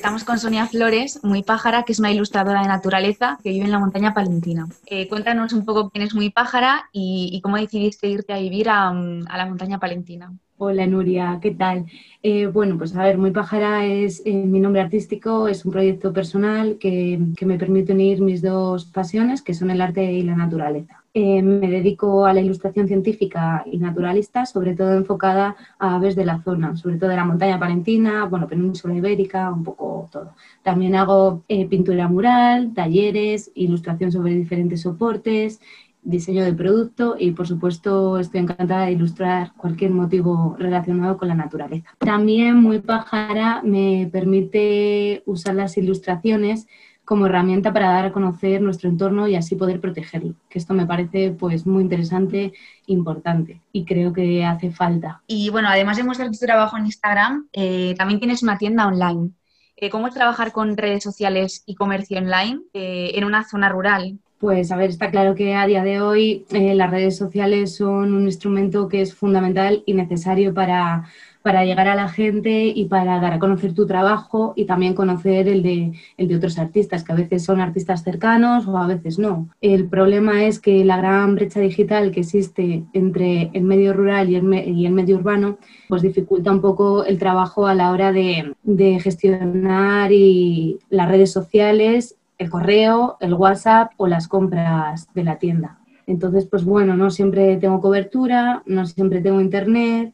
Estamos 0.06 0.24
con 0.24 0.38
Sonia 0.38 0.68
Flores, 0.68 1.20
muy 1.24 1.42
pájara, 1.42 1.82
que 1.82 1.92
es 1.92 1.98
una 1.98 2.12
ilustradora 2.12 2.62
de 2.62 2.68
naturaleza 2.68 3.40
que 3.42 3.50
vive 3.50 3.66
en 3.66 3.72
la 3.72 3.80
montaña 3.80 4.14
palentina. 4.14 4.68
Eh, 4.86 5.08
cuéntanos 5.08 5.52
un 5.52 5.66
poco 5.66 5.90
quién 5.90 6.06
es 6.06 6.14
muy 6.14 6.30
pájara 6.30 6.88
y, 6.94 7.42
cómo 7.42 7.58
decidiste 7.58 8.08
irte 8.08 8.32
a 8.32 8.38
vivir 8.38 8.70
a, 8.70 8.90
a, 8.90 9.38
la 9.38 9.46
montaña 9.48 9.80
palentina. 9.80 10.32
Hola 10.60 10.86
Nuria, 10.86 11.40
¿qué 11.42 11.56
tal? 11.56 11.88
Eh, 12.22 12.46
bueno, 12.46 12.78
pues 12.78 12.96
a 12.96 13.02
ver, 13.02 13.18
Muy 13.18 13.32
Pájara 13.32 13.84
es 13.84 14.22
eh, 14.28 14.32
mi 14.32 14.60
nombre 14.60 14.82
artístico, 14.82 15.48
es 15.48 15.66
un 15.66 15.72
proyecto 15.72 16.14
personal 16.14 16.78
que, 16.80 17.20
me 17.42 17.58
permite 17.58 17.94
unir 17.94 18.22
mis 18.22 18.44
dos 18.44 18.86
pasiones, 18.86 19.42
que 19.42 19.56
son 19.56 19.72
el 19.72 19.82
arte 19.82 20.14
y 20.14 20.22
la 20.22 20.36
naturaleza. 20.36 21.04
Eh, 21.18 21.42
me 21.42 21.70
dedico 21.70 22.26
a 22.26 22.34
la 22.34 22.42
ilustración 22.42 22.90
científica 22.90 23.64
y 23.72 23.78
naturalista, 23.78 24.46
sobre 24.46 24.76
todo 24.76 24.98
enfocada 24.98 25.56
a 25.80 25.96
aves 25.96 26.14
de 26.18 26.26
la 26.26 26.42
zona, 26.42 26.76
sobre 26.76 26.98
todo 26.98 27.10
de 27.10 27.16
la 27.16 27.24
montaña 27.24 27.58
palentina, 27.58 28.26
bueno, 28.26 28.50
península 28.50 28.96
ibérica, 28.96 29.50
un 29.50 29.64
poco 29.64 30.10
todo. 30.12 30.34
También 30.62 30.94
hago 30.94 31.46
eh, 31.48 31.68
pintura 31.70 32.10
mural, 32.10 32.74
talleres, 32.74 33.50
ilustración 33.56 34.12
sobre 34.12 34.34
diferentes 34.34 34.82
soportes, 34.82 35.62
diseño 36.04 36.44
de 36.44 36.52
producto 36.52 37.16
y 37.18 37.32
por 37.32 37.48
supuesto 37.48 38.20
estoy 38.20 38.42
encantada 38.42 38.88
de 38.88 38.92
ilustrar 38.92 39.54
cualquier 39.56 39.92
motivo 39.92 40.58
relacionado 40.60 41.16
con 41.16 41.30
la 41.30 41.36
naturaleza. 41.36 41.92
También 41.98 42.58
Muy 42.58 42.80
Pájara 42.80 43.62
me 43.64 44.10
permite 44.12 45.24
usar 45.26 45.56
las 45.56 45.78
ilustraciones 45.78 46.68
como 47.06 47.28
herramienta 47.28 47.72
para 47.72 47.92
dar 47.92 48.06
a 48.06 48.12
conocer 48.12 48.62
nuestro 48.62 48.90
entorno 48.90 49.28
y 49.28 49.36
así 49.36 49.56
poder 49.56 49.80
protegerlo, 49.80 50.34
que 50.50 50.60
esto 50.60 50.74
me 50.74 50.86
parece 50.86 51.32
pues 51.32 51.66
muy 51.66 51.84
interesante, 51.84 52.54
importante 52.88 53.62
y 53.72 53.86
creo 53.86 54.12
que 54.12 54.44
hace 54.44 54.72
falta. 54.72 55.22
Y 55.28 55.50
bueno, 55.50 55.70
además 55.70 55.98
de 55.98 56.04
mostrar 56.04 56.32
tu 56.32 56.38
trabajo 56.38 56.78
en 56.78 56.86
Instagram, 56.88 57.48
eh, 57.54 57.94
también 57.98 58.20
tienes 58.20 58.44
una 58.44 58.58
tienda 58.58 58.88
online. 58.88 59.32
Eh, 59.78 59.90
¿Cómo 59.90 60.08
es 60.08 60.14
trabajar 60.14 60.52
con 60.52 60.78
redes 60.78 61.04
sociales 61.04 61.64
y 61.66 61.76
comercio 61.76 62.18
online 62.18 62.62
eh, 62.74 63.12
en 63.16 63.24
una 63.26 63.44
zona 63.44 63.70
rural? 63.70 64.20
Pues 64.38 64.72
a 64.72 64.78
ver, 64.78 64.90
está 64.90 65.12
claro 65.12 65.36
que 65.36 65.56
a 65.56 65.66
día 65.66 65.84
de 65.84 66.02
hoy 66.02 66.46
eh, 66.52 66.76
las 66.76 66.92
redes 66.92 67.18
sociales 67.18 67.76
son 67.76 68.14
un 68.14 68.26
instrumento 68.26 68.88
que 68.88 69.02
es 69.02 69.16
fundamental 69.16 69.84
y 69.86 69.94
necesario 69.94 70.54
para, 70.54 71.06
para, 71.46 71.64
llegar 71.64 71.88
a 71.88 71.96
la 71.96 72.10
gente 72.10 72.66
y 72.68 72.86
para 72.86 73.20
dar 73.20 73.34
a 73.34 73.40
conocer 73.40 73.74
tu 73.74 73.86
trabajo 73.86 74.54
y 74.56 74.66
también 74.66 74.96
conocer 74.96 75.48
el 75.48 75.62
de, 75.62 76.36
otros 76.36 76.58
artistas, 76.58 77.04
que 77.04 77.14
a 77.14 77.16
veces 77.16 77.44
son 77.44 77.62
artistas 77.62 78.04
cercanos 78.04 78.68
o 78.68 78.76
a 78.78 78.88
veces 78.88 79.20
no. 79.20 79.48
El 79.62 79.88
problema 79.88 80.46
es 80.46 80.60
que 80.60 80.84
la 80.84 80.98
gran 80.98 81.36
brecha 81.36 81.60
digital 81.60 82.10
que 82.10 82.22
existe 82.22 82.84
entre 82.94 83.52
el 83.54 83.62
medio 83.62 83.94
rural 83.94 84.30
y 84.30 84.36
el, 84.36 84.44
me, 84.44 84.66
y 84.66 84.88
el 84.88 84.94
medio 84.94 85.18
urbano 85.18 85.60
pues 85.88 86.02
dificulta 86.02 86.52
un 86.52 86.62
poco 86.62 87.06
el 87.06 87.20
trabajo 87.20 87.68
a 87.68 87.76
la 87.76 87.92
hora 87.92 88.12
de, 88.12 88.56
de 88.64 89.00
gestionar 89.00 90.12
y 90.12 90.80
las 90.90 91.08
redes 91.08 91.32
sociales 91.32 92.16
el 92.38 92.50
correo, 92.50 93.18
el 93.20 93.34
WhatsApp 93.34 93.92
o 93.98 94.08
las 94.08 94.28
compras 94.28 95.08
de 95.14 95.24
la 95.24 95.38
tienda. 95.38 95.80
Entonces, 96.08 96.46
pues 96.46 96.64
bueno, 96.64 96.96
no 96.96 97.10
siempre 97.10 97.58
tengo 97.58 97.82
cobertura, 97.82 98.62
no 98.66 98.86
siempre 98.86 99.22
tengo 99.22 99.42
internet 99.42 100.14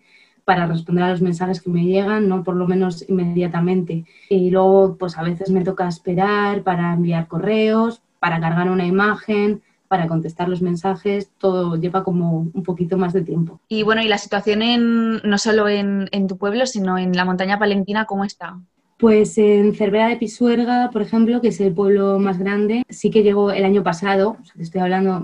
para 0.51 0.67
responder 0.67 1.05
a 1.05 1.12
los 1.12 1.22
mensajes 1.22 1.62
que 1.62 1.70
me 1.70 1.86
llegan, 1.86 2.27
no 2.27 2.43
por 2.43 2.58
lo 2.58 2.67
menos 2.67 3.08
inmediatamente. 3.08 4.03
Y 4.27 4.50
luego, 4.50 4.98
pues 5.00 5.17
a 5.17 5.24
veces 5.24 5.50
me 5.50 5.63
toca 5.63 5.88
esperar 5.88 6.62
para 6.62 6.93
enviar 6.93 7.29
correos, 7.29 8.01
para 8.20 8.41
cargar 8.41 8.70
una 8.70 8.86
imagen, 8.86 9.62
para 9.88 10.10
contestar 10.10 10.50
los 10.50 10.62
mensajes, 10.62 11.31
todo 11.38 11.77
lleva 11.77 12.03
como 12.03 12.50
un 12.53 12.63
poquito 12.63 12.98
más 12.98 13.13
de 13.13 13.22
tiempo. 13.22 13.62
Y 13.70 13.84
bueno, 13.84 14.01
¿y 14.01 14.10
la 14.10 14.17
situación 14.17 14.62
en, 14.62 15.22
no 15.24 15.38
solo 15.38 15.70
en, 15.70 16.10
en 16.12 16.27
tu 16.27 16.36
pueblo, 16.38 16.65
sino 16.65 16.98
en 16.98 17.15
la 17.15 17.24
montaña 17.24 17.58
palentina, 17.58 18.03
cómo 18.03 18.25
está? 18.25 18.60
Pues 18.98 19.38
en 19.38 19.74
Cervera 19.74 20.10
de 20.10 20.17
Pisuerga, 20.17 20.89
por 20.91 21.01
ejemplo, 21.01 21.39
que 21.39 21.48
es 21.48 21.62
el 21.62 21.74
pueblo 21.74 22.20
más 22.20 22.38
grande, 22.38 22.84
sí 22.89 23.10
que 23.10 23.24
llegó 23.24 23.51
el 23.51 23.63
año 23.63 23.84
pasado, 23.84 24.38
o 24.39 24.46
sea, 24.46 24.53
te 24.58 24.63
estoy 24.63 24.81
hablando, 24.81 25.24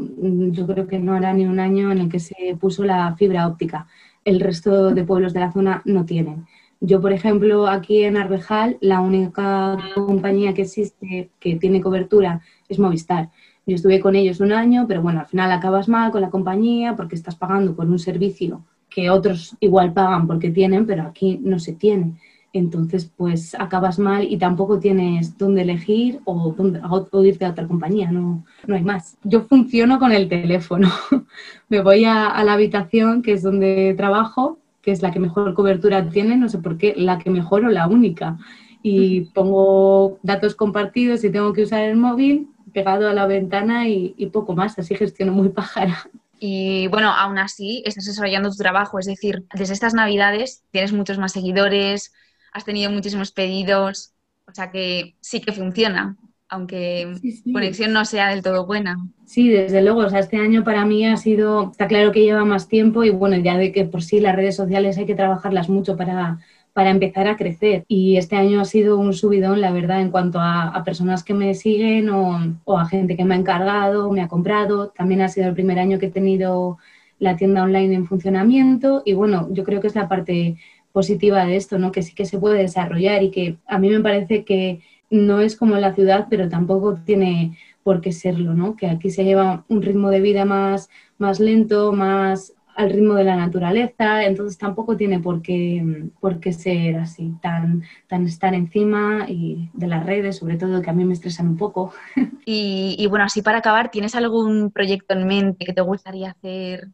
yo 0.52 0.66
creo 0.66 0.88
que 0.88 0.98
no 0.98 1.18
era 1.18 1.32
ni 1.34 1.46
un 1.46 1.60
año 1.60 1.92
en 1.92 1.98
el 1.98 2.10
que 2.10 2.20
se 2.20 2.58
puso 2.60 2.86
la 2.86 3.14
fibra 3.18 3.46
óptica. 3.46 3.88
El 4.28 4.42
resto 4.42 4.94
de 4.94 5.06
pueblos 5.06 5.32
de 5.32 5.40
la 5.40 5.54
zona 5.54 5.82
no 5.86 6.04
tienen. 6.04 6.48
Yo, 6.82 7.00
por 7.00 7.14
ejemplo, 7.14 7.66
aquí 7.66 8.04
en 8.04 8.18
Arbejal, 8.18 8.78
la 8.82 9.00
única 9.00 9.78
compañía 9.96 10.54
que 10.54 10.64
existe 10.64 11.30
que 11.40 11.56
tiene 11.56 11.80
cobertura 11.80 12.42
es 12.68 12.78
Movistar. 12.78 13.30
Yo 13.66 13.76
estuve 13.76 14.02
con 14.02 14.18
ellos 14.18 14.42
un 14.42 14.52
año, 14.52 14.84
pero 14.86 15.02
bueno, 15.02 15.22
al 15.22 15.28
final 15.28 15.50
acabas 15.54 15.88
mal 15.88 16.12
con 16.12 16.20
la 16.20 16.30
compañía 16.30 16.94
porque 16.98 17.16
estás 17.16 17.38
pagando 17.38 17.74
por 17.74 17.86
un 17.88 18.00
servicio 18.00 18.66
que 18.90 19.10
otros 19.10 19.56
igual 19.62 19.94
pagan 19.94 20.28
porque 20.28 20.50
tienen, 20.50 20.86
pero 20.86 21.04
aquí 21.04 21.40
no 21.42 21.58
se 21.58 21.72
tiene 21.72 22.20
entonces 22.54 23.12
pues 23.16 23.56
acabas 23.56 24.00
mal 24.00 24.26
y 24.30 24.38
tampoco 24.38 24.80
tienes 24.80 25.38
dónde 25.38 25.62
elegir 25.62 26.22
o, 26.26 26.54
dónde, 26.58 26.82
o 26.84 27.24
irte 27.24 27.46
a 27.46 27.52
otra 27.52 27.68
compañía, 27.68 28.12
no, 28.12 28.46
no 28.66 28.76
hay 28.76 28.84
más. 28.84 29.18
Yo 29.24 29.42
funciono 29.44 30.00
con 30.00 30.12
el 30.12 30.30
teléfono, 30.30 30.90
me 31.70 31.82
voy 31.82 32.06
a, 32.06 32.28
a, 32.28 32.44
la 32.44 32.54
habitación 32.54 33.22
que 33.22 33.34
es 33.34 33.44
donde 33.44 33.94
trabajo, 33.96 34.60
que 34.82 34.92
es 34.92 35.02
la 35.02 35.12
que 35.12 35.20
mejor 35.20 35.54
cobertura 35.54 36.10
tiene, 36.10 36.38
no 36.38 36.50
sé 36.50 36.60
por 36.60 36.78
qué, 36.78 36.94
la 36.98 37.20
que 37.20 37.30
mejor 37.30 37.66
o 37.66 37.70
la 37.70 37.88
única, 37.88 38.38
y 38.82 39.22
pongo 39.34 40.20
datos 40.24 40.56
compartidos 40.56 41.24
y 41.24 41.32
tengo 41.32 41.54
que 41.54 41.64
usar 41.64 41.84
el 41.84 41.98
móvil 41.98 42.48
pegado 42.74 43.10
a 43.10 43.14
la 43.14 43.26
ventana 43.26 43.88
y, 43.88 44.14
y 44.18 44.28
poco 44.28 44.56
más, 44.56 44.78
así 44.80 44.96
gestiono 44.96 45.34
muy 45.34 45.50
pájara. 45.50 46.10
Y 46.40 46.88
bueno, 46.88 47.12
aún 47.12 47.40
así 47.40 47.82
estás 47.86 48.06
desarrollando 48.06 48.52
tu 48.52 48.58
trabajo, 48.58 49.00
es 49.00 49.08
decir, 49.08 49.46
desde 49.56 49.74
estas 49.74 49.94
navidades 49.94 50.64
tienes 50.72 50.94
muchos 50.94 51.18
más 51.18 51.32
seguidores, 51.32 52.14
has 52.58 52.66
tenido 52.66 52.92
muchísimos 52.92 53.32
pedidos, 53.32 54.14
o 54.48 54.54
sea 54.54 54.72
que 54.72 55.16
sí 55.22 55.42
que 55.42 55.52
funciona. 55.54 56.18
aunque 56.50 57.20
Sí, 57.22 57.32
sí. 57.34 57.52
conexión 57.54 57.94
no 57.94 58.06
sea 58.06 58.30
del 58.30 58.44
todo 58.44 58.66
buena. 58.66 58.98
Sí, 59.26 59.50
desde 59.50 59.82
luego. 59.82 60.00
O 60.02 60.10
sea, 60.10 60.20
este 60.20 60.38
año 60.38 60.64
para 60.64 60.86
mí 60.86 61.06
ha 61.06 61.18
sido, 61.18 61.72
está 61.72 61.88
claro 61.88 62.12
que 62.12 62.22
lleva 62.24 62.46
más 62.46 62.68
tiempo 62.70 63.04
y 63.04 63.10
bueno, 63.10 63.36
ya 63.38 63.58
de 63.58 63.72
que 63.74 63.84
por 63.86 64.02
sí 64.04 64.20
las 64.22 64.36
redes 64.36 64.56
sociales 64.56 64.98
hay 64.98 65.06
que 65.06 65.16
trabajarlas 65.16 65.68
mucho 65.70 65.98
para, 65.98 66.40
para 66.72 66.92
empezar 66.92 67.28
a 67.28 67.36
crecer. 67.36 67.84
Y 67.90 68.16
este 68.18 68.38
año 68.38 68.62
ha 68.62 68.66
sido 68.66 68.98
un 68.98 69.14
subidón, 69.14 69.60
la 69.60 69.72
verdad, 69.72 70.00
en 70.02 70.12
cuanto 70.12 70.40
a, 70.40 70.70
a 70.70 70.84
personas 70.86 71.24
que 71.26 71.34
me 71.34 71.54
siguen 71.56 72.10
o, 72.10 72.58
o 72.64 72.78
a 72.80 72.86
gente 72.88 73.18
que 73.18 73.26
me 73.26 73.36
ha 73.36 73.38
encargado, 73.38 74.10
me 74.12 74.22
ha 74.22 74.30
comprado. 74.30 74.90
También 74.92 75.22
ha 75.22 75.28
sido 75.30 75.50
el 75.50 75.54
primer 75.56 75.78
año 75.80 76.00
que 76.00 76.06
he 76.08 76.12
tenido 76.12 76.78
la 77.20 77.36
tienda 77.36 77.64
online 77.64 77.96
en 77.96 78.06
funcionamiento 78.06 79.02
y 79.04 79.14
bueno, 79.14 79.48
yo 79.52 79.64
creo 79.64 79.82
que 79.82 79.88
es 79.88 79.96
la 79.96 80.08
parte 80.08 80.58
positiva 80.92 81.46
de 81.46 81.56
esto, 81.56 81.78
¿no? 81.80 81.92
Que 81.92 82.04
sí 82.04 82.16
que 82.16 82.26
se 82.26 82.40
puede 82.40 82.60
desarrollar 82.60 83.24
y 83.24 83.32
que 83.32 83.58
a 83.68 83.80
mí 83.80 83.90
me 83.90 84.02
parece 84.02 84.44
que 84.46 84.82
no 85.10 85.42
es 85.42 85.56
como 85.56 85.76
la 85.78 85.94
ciudad, 85.96 86.28
pero 86.30 86.50
tampoco 86.50 86.96
tiene 86.96 87.58
por 87.84 88.02
qué 88.02 88.12
serlo, 88.12 88.54
¿no? 88.54 88.76
Que 88.76 88.88
aquí 88.88 89.10
se 89.10 89.24
lleva 89.24 89.66
un 89.70 89.82
ritmo 89.82 90.10
de 90.10 90.22
vida 90.22 90.46
más, 90.46 90.90
más 91.18 91.40
lento, 91.40 91.94
más 91.94 92.54
al 92.76 92.92
ritmo 92.92 93.16
de 93.16 93.24
la 93.24 93.36
naturaleza, 93.36 94.24
entonces 94.26 94.58
tampoco 94.60 94.96
tiene 94.96 95.20
por 95.20 95.42
qué, 95.42 96.10
por 96.20 96.40
qué 96.40 96.54
ser 96.54 96.98
así, 96.98 97.34
tan, 97.42 97.84
tan 98.08 98.26
estar 98.28 98.54
encima 98.54 99.26
y 99.28 99.72
de 99.74 99.88
las 99.88 100.06
redes, 100.06 100.38
sobre 100.38 100.58
todo 100.58 100.82
que 100.84 100.90
a 100.92 100.94
mí 100.94 101.04
me 101.04 101.14
estresan 101.14 101.48
un 101.48 101.58
poco. 101.58 101.94
Y, 102.50 102.96
y 102.98 103.08
bueno, 103.08 103.26
así 103.26 103.42
para 103.42 103.58
acabar, 103.58 103.92
¿tienes 103.92 104.16
algún 104.16 104.72
proyecto 104.72 105.14
en 105.14 105.28
mente 105.28 105.66
que 105.66 105.74
te 105.74 105.82
gustaría 105.82 106.32
hacer 106.32 106.88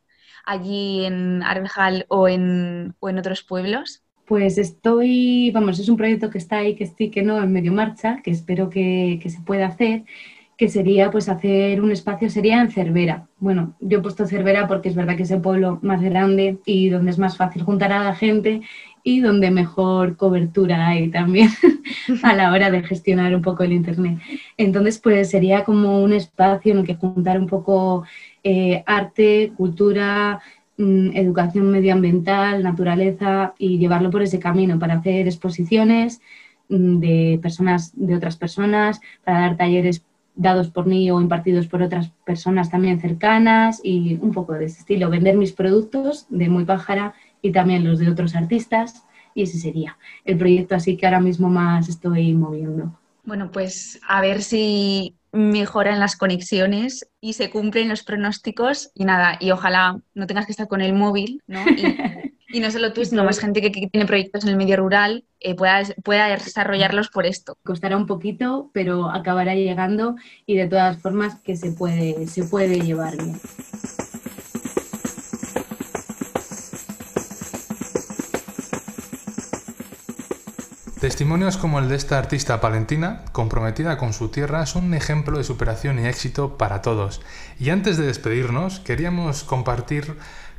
allí 0.46 1.06
en 1.06 1.44
Arbenjal 1.44 2.06
o 2.10 2.28
en, 2.28 2.96
o 3.00 3.10
en 3.10 3.18
otros 3.20 3.44
pueblos? 3.44 4.04
Pues 4.26 4.58
estoy, 4.58 5.52
vamos, 5.52 5.80
es 5.80 5.90
un 5.90 5.98
proyecto 5.98 6.30
que 6.30 6.38
está 6.38 6.58
ahí, 6.58 6.76
que 6.76 6.86
estoy, 6.86 7.12
que 7.12 7.22
no, 7.24 7.42
en 7.44 7.52
medio 7.52 7.74
marcha, 7.74 8.22
que 8.24 8.32
espero 8.32 8.70
que, 8.70 9.20
que 9.22 9.30
se 9.30 9.42
pueda 9.42 9.68
hacer, 9.68 10.06
que 10.58 10.70
sería 10.70 11.12
pues 11.12 11.28
hacer 11.30 11.82
un 11.82 11.92
espacio, 11.92 12.30
sería 12.30 12.62
en 12.62 12.72
Cervera. 12.72 13.28
Bueno, 13.40 13.76
yo 13.82 14.00
he 14.00 14.02
puesto 14.02 14.26
Cervera 14.26 14.68
porque 14.68 14.88
es 14.90 14.96
verdad 14.96 15.18
que 15.18 15.24
es 15.24 15.32
el 15.32 15.42
pueblo 15.42 15.80
más 15.82 16.02
grande 16.02 16.60
y 16.66 16.90
donde 16.90 17.12
es 17.12 17.20
más 17.20 17.36
fácil 17.38 17.64
juntar 17.64 17.92
a 17.92 18.04
la 18.04 18.16
gente 18.16 18.62
y 19.04 19.20
donde 19.20 19.52
mejor 19.52 20.16
cobertura 20.16 20.88
hay 20.88 21.10
también 21.10 21.50
a 22.24 22.34
la 22.34 22.52
hora 22.52 22.72
de 22.72 22.84
gestionar 22.84 23.36
un 23.36 23.42
poco 23.42 23.64
el 23.64 23.74
Internet. 23.74 24.20
Entonces, 24.58 24.98
pues 25.00 25.30
sería 25.30 25.66
como 25.66 26.02
un 26.02 26.14
espacio 26.14 26.72
en 26.72 26.80
el 26.80 26.86
que 26.86 26.96
juntar 26.96 27.38
un 27.38 27.48
poco 27.48 28.06
eh, 28.44 28.84
arte, 28.86 29.52
cultura, 29.58 30.40
mm, 30.78 31.10
educación 31.16 31.70
medioambiental, 31.70 32.64
naturaleza 32.64 33.54
y 33.58 33.78
llevarlo 33.78 34.10
por 34.10 34.22
ese 34.22 34.40
camino 34.40 34.80
para 34.80 34.96
hacer 34.96 35.28
exposiciones 35.28 36.22
mm, 36.70 37.00
de 37.00 37.40
personas, 37.42 37.92
de 37.96 38.16
otras 38.16 38.38
personas, 38.38 39.02
para 39.26 39.42
dar 39.42 39.58
talleres 39.58 40.04
dados 40.36 40.70
por 40.70 40.88
mí 40.88 41.12
o 41.12 41.22
impartidos 41.22 41.68
por 41.68 41.82
otras 41.82 42.10
personas 42.26 42.72
también 42.72 43.00
cercanas 43.00 43.82
y 43.84 44.18
un 44.22 44.32
poco 44.32 44.54
de 44.54 44.66
ese 44.66 44.80
estilo, 44.80 45.10
vender 45.10 45.38
mis 45.38 45.52
productos 45.52 46.26
de 46.30 46.50
Muy 46.50 46.66
Pájara 46.66 47.14
y 47.44 47.52
también 47.52 47.84
los 47.84 48.00
de 48.00 48.10
otros 48.10 48.36
artistas 48.36 49.04
y 49.36 49.44
ese 49.44 49.60
sería 49.60 49.98
el 50.26 50.38
proyecto 50.38 50.74
así 50.74 50.98
que 50.98 51.06
ahora 51.06 51.20
mismo 51.20 51.50
más 51.50 51.90
estoy 51.90 52.34
moviendo. 52.34 53.00
Bueno, 53.24 53.52
pues 53.52 54.00
a 54.08 54.22
ver 54.22 54.42
si 54.42 55.16
mejoran 55.32 56.00
las 56.00 56.16
conexiones 56.16 57.08
y 57.22 57.34
se 57.34 57.50
cumplen 57.50 57.90
los 57.90 58.04
pronósticos 58.04 58.92
y 58.94 59.06
nada, 59.06 59.38
y 59.40 59.52
ojalá 59.52 60.00
no 60.14 60.28
tengas 60.28 60.46
que 60.46 60.52
estar 60.52 60.68
con 60.68 60.82
el 60.82 60.94
móvil, 60.94 61.42
¿no? 61.48 61.64
Y, 61.70 62.58
y 62.58 62.60
no 62.60 62.70
solo 62.70 62.94
tú, 62.94 63.04
sino 63.06 63.24
más 63.24 63.40
gente 63.40 63.62
que, 63.62 63.72
que 63.72 63.88
tiene 63.88 64.06
proyectos 64.06 64.44
en 64.44 64.52
el 64.52 64.58
medio 64.58 64.78
rural 64.78 65.26
eh, 65.40 65.56
pueda, 65.56 65.82
pueda 66.04 66.28
desarrollarlos 66.28 67.10
por 67.10 67.26
esto. 67.26 67.58
Costará 67.64 67.98
un 67.98 68.06
poquito, 68.06 68.70
pero 68.74 69.10
acabará 69.10 69.56
llegando 69.56 70.16
y 70.46 70.56
de 70.56 70.68
todas 70.68 71.02
formas 71.02 71.36
que 71.42 71.58
se 71.58 71.72
puede, 71.72 72.28
se 72.28 72.46
puede 72.46 72.80
llevar 72.80 73.18
bien. 73.18 73.40
Testimonios 81.04 81.58
como 81.58 81.80
el 81.80 81.90
de 81.90 81.98
esta 81.98 82.18
artista 82.18 82.62
palentina, 82.62 83.26
comprometida 83.34 83.98
con 83.98 84.14
su 84.14 84.30
tierra, 84.30 84.66
son 84.66 84.86
un 84.86 84.94
ejemplo 84.94 85.38
de 85.38 85.44
superación 85.44 86.00
y 86.00 86.08
éxito 86.08 86.58
para 86.58 86.82
todos. 86.82 87.20
Y 87.60 87.72
antes 87.72 87.98
de 87.98 88.06
despedirnos, 88.06 88.80
queríamos 88.80 89.44
compartir 89.44 90.16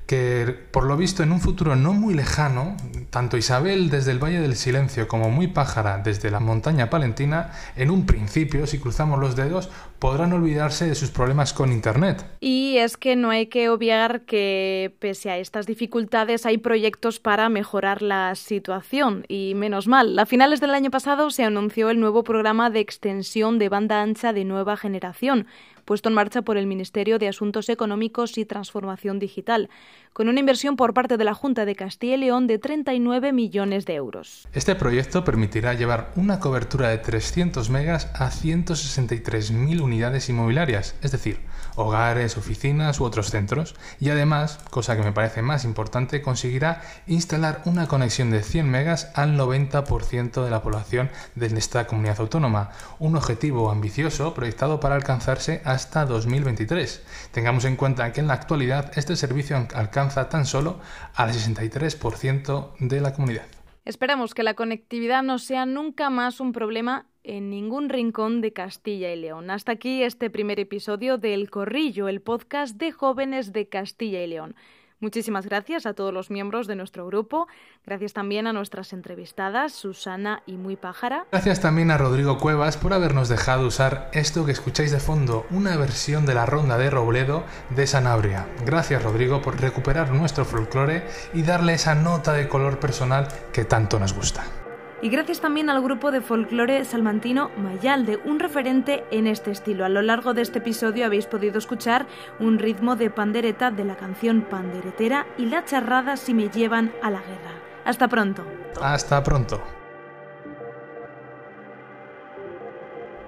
que, 0.07 0.55
por 0.71 0.85
lo 0.85 0.99
visto, 0.99 1.23
en 1.23 1.33
un 1.33 1.41
futuro 1.41 1.77
no 1.77 1.95
muy 1.95 2.13
lejano, 2.13 2.77
tanto 3.09 3.39
Isabel 3.39 3.89
desde 3.89 4.11
el 4.11 4.23
Valle 4.23 4.39
del 4.39 4.55
Silencio 4.55 5.09
como 5.09 5.31
Muy 5.31 5.47
Pájara 5.47 5.97
desde 6.05 6.31
la 6.31 6.41
montaña 6.41 6.91
palentina, 6.91 7.53
en 7.75 7.91
un 7.91 8.05
principio, 8.05 8.67
si 8.67 8.79
cruzamos 8.79 9.19
los 9.19 9.37
dedos, 9.37 9.71
podrán 10.05 10.35
olvidarse 10.35 10.87
de 10.87 10.95
sus 10.95 11.09
problemas 11.09 11.55
con 11.55 11.73
Internet. 11.73 12.27
Y 12.39 12.77
es 12.77 12.99
que 12.99 13.17
no 13.17 13.31
hay 13.31 13.47
que 13.47 13.71
obviar 13.71 14.27
que, 14.27 14.95
pese 14.99 15.31
a 15.31 15.39
estas 15.39 15.65
dificultades, 15.65 16.45
hay 16.45 16.59
proyectos 16.59 17.21
para 17.21 17.49
mejorar 17.49 18.03
la 18.03 18.35
situación. 18.35 19.25
Y 19.29 19.55
menos 19.57 19.89
mal, 19.89 20.19
a 20.19 20.27
finales 20.27 20.61
del 20.61 20.75
año 20.75 20.91
pasado 20.91 21.31
se 21.31 21.43
anunció 21.43 21.89
el 21.89 22.01
nuevo 22.01 22.23
programa 22.23 22.69
de 22.69 22.81
extensión 22.81 23.59
de 23.59 23.71
banda 23.71 24.03
ancha 24.03 24.35
de 24.35 24.45
nueva 24.45 24.77
generación, 24.77 25.47
puesto 25.85 26.09
en 26.09 26.15
marcha 26.15 26.43
por 26.43 26.57
el 26.57 26.67
Ministerio 26.67 27.19
de 27.19 27.29
Asuntos 27.29 27.69
Económicos 27.69 28.37
y 28.39 28.45
Transformación 28.45 29.19
Digital, 29.19 29.71
con 30.13 30.29
una 30.29 30.41
inversión 30.41 30.77
por 30.77 30.95
parte 30.95 31.17
de 31.17 31.25
la 31.25 31.35
Junta 31.35 31.65
de 31.65 31.75
Castilla 31.75 32.15
y 32.15 32.19
León 32.19 32.47
de 32.47 32.59
39 32.59 33.33
millones 33.33 33.85
de 33.85 33.95
euros. 33.95 34.49
Este 34.53 34.75
proyecto 34.75 35.25
permitirá 35.25 35.75
llevar 35.75 36.13
una 36.17 36.41
cobertura 36.41 36.89
de 36.89 36.99
300 36.99 37.71
megas 37.71 38.11
a 38.15 38.31
163.000 38.31 39.81
unidades 39.95 40.29
inmobiliarias, 40.29 40.97
es 41.03 41.13
decir, 41.13 41.39
hogares, 41.77 42.37
oficinas 42.37 42.99
u 42.99 43.05
otros 43.05 43.31
centros, 43.31 43.77
y 44.01 44.11
además, 44.11 44.59
cosa 44.71 44.97
que 44.97 45.03
me 45.03 45.13
parece 45.13 45.41
más 45.41 45.65
importante, 45.65 46.21
conseguirá 46.21 46.83
instalar 47.07 47.63
una 47.65 47.87
conexión 47.87 48.31
de 48.33 48.43
100 48.43 48.69
megas 48.69 49.11
al 49.15 49.39
90% 49.39 50.45
de 50.45 50.51
la 50.51 50.63
población 50.63 51.11
de 51.37 51.47
esta 51.47 51.87
comunidad 51.87 52.21
autónoma, 52.21 52.71
un 52.99 53.17
objetivo 53.17 53.71
ambicioso 53.71 54.35
proyectado 54.35 54.81
para 54.81 54.97
alcanzarse 54.97 55.63
hasta 55.65 56.07
2023. 56.07 57.03
Tengamos 57.31 57.65
en 57.65 57.77
cuenta 57.77 58.13
que 58.13 58.21
en 58.21 58.27
la 58.27 58.35
actualidad 58.35 58.91
este 58.97 59.15
servicio 59.15 59.69
alcanza 59.75 60.29
tan 60.29 60.47
solo 60.47 60.81
al 61.15 61.33
63% 61.33 62.71
de 62.81 63.01
la 63.01 63.13
comunidad. 63.13 63.45
Esperamos 63.85 64.33
que 64.33 64.43
la 64.43 64.55
conectividad 64.55 65.23
no 65.23 65.39
sea 65.39 65.67
nunca 65.67 66.09
más 66.09 66.41
un 66.41 66.53
problema 66.53 67.07
en 67.23 67.51
ningún 67.51 67.91
rincón 67.91 68.41
de 68.41 68.53
Castilla 68.53 69.13
y 69.13 69.21
León. 69.21 69.51
Hasta 69.51 69.73
aquí 69.73 70.03
este 70.03 70.31
primer 70.31 70.59
episodio 70.59 71.19
de 71.19 71.35
El 71.35 71.51
Corrillo, 71.51 72.09
el 72.09 72.23
podcast 72.23 72.77
de 72.79 72.93
jóvenes 72.93 73.53
de 73.53 73.69
Castilla 73.69 74.23
y 74.23 74.27
León. 74.27 74.57
Muchísimas 75.05 75.45
gracias 75.45 75.85
a 75.85 75.93
todos 75.93 76.15
los 76.15 76.31
miembros 76.31 76.67
de 76.67 76.77
nuestro 76.77 77.07
grupo. 77.07 77.47
Gracias 77.85 78.15
también 78.15 78.47
a 78.47 78.55
nuestras 78.55 78.95
entrevistadas, 78.95 79.75
Susana 79.75 80.43
y 80.47 80.55
Muy 80.55 80.77
Pájara. 80.77 81.27
Gracias 81.31 81.61
también 81.61 81.91
a 81.91 81.99
Rodrigo 81.99 82.39
Cuevas 82.39 82.79
por 82.79 82.95
habernos 82.95 83.29
dejado 83.29 83.67
usar 83.67 84.09
esto 84.15 84.47
que 84.47 84.53
escucháis 84.53 84.93
de 84.93 85.01
fondo, 85.01 85.45
una 85.51 85.77
versión 85.77 86.25
de 86.25 86.33
la 86.33 86.47
ronda 86.47 86.79
de 86.79 86.89
Robledo 86.89 87.45
de 87.69 87.87
Sanabria. 87.87 88.49
Gracias 88.65 89.03
Rodrigo 89.03 89.43
por 89.43 89.61
recuperar 89.61 90.11
nuestro 90.11 90.47
folclore 90.47 91.07
y 91.35 91.43
darle 91.43 91.75
esa 91.75 91.95
nota 91.95 92.33
de 92.33 92.49
color 92.49 92.81
personal 92.81 93.29
que 93.53 93.67
tanto 93.67 93.99
nos 93.99 94.15
gusta. 94.15 94.64
Y 95.05 95.11
gracias 95.11 95.43
también 95.43 95.69
al 95.69 95.83
grupo 95.83 96.11
de 96.11 96.23
folclore 96.23 96.83
salmantino 96.87 97.51
Mayalde, 97.59 98.19
un 98.25 98.41
referente 98.41 99.05
en 99.11 99.27
este 99.27 99.51
estilo. 99.51 99.85
A 99.85 99.91
lo 99.91 100.01
largo 100.01 100.33
de 100.33 100.41
este 100.41 100.61
episodio 100.61 101.05
habéis 101.05 101.27
podido 101.27 101.59
escuchar 101.59 102.07
un 102.41 102.59
ritmo 102.59 102.97
de 102.97 103.11
pandereta 103.11 103.71
de 103.71 103.85
la 103.85 103.99
canción 103.99 104.47
Panderetera 104.49 105.27
y 105.37 105.45
la 105.45 105.63
charrada 105.67 106.17
Si 106.17 106.33
me 106.33 106.49
llevan 106.49 106.91
a 107.03 107.11
la 107.11 107.21
guerra. 107.21 107.53
Hasta 107.85 108.09
pronto. 108.09 108.47
Hasta 108.81 109.23
pronto. 109.23 109.63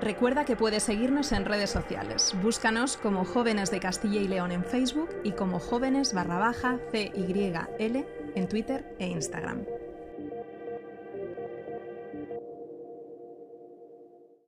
Recuerda 0.00 0.46
que 0.46 0.56
puedes 0.56 0.82
seguirnos 0.82 1.30
en 1.32 1.44
redes 1.44 1.68
sociales. 1.68 2.34
Búscanos 2.42 2.96
como 2.96 3.26
Jóvenes 3.26 3.70
de 3.70 3.80
Castilla 3.80 4.22
y 4.22 4.28
León 4.28 4.50
en 4.50 4.64
Facebook 4.64 5.10
y 5.24 5.32
como 5.32 5.58
Jóvenes 5.58 6.14
barra 6.14 6.38
baja 6.38 6.78
CYL 6.90 8.06
en 8.34 8.48
Twitter 8.48 8.96
e 8.98 9.08
Instagram. 9.08 9.66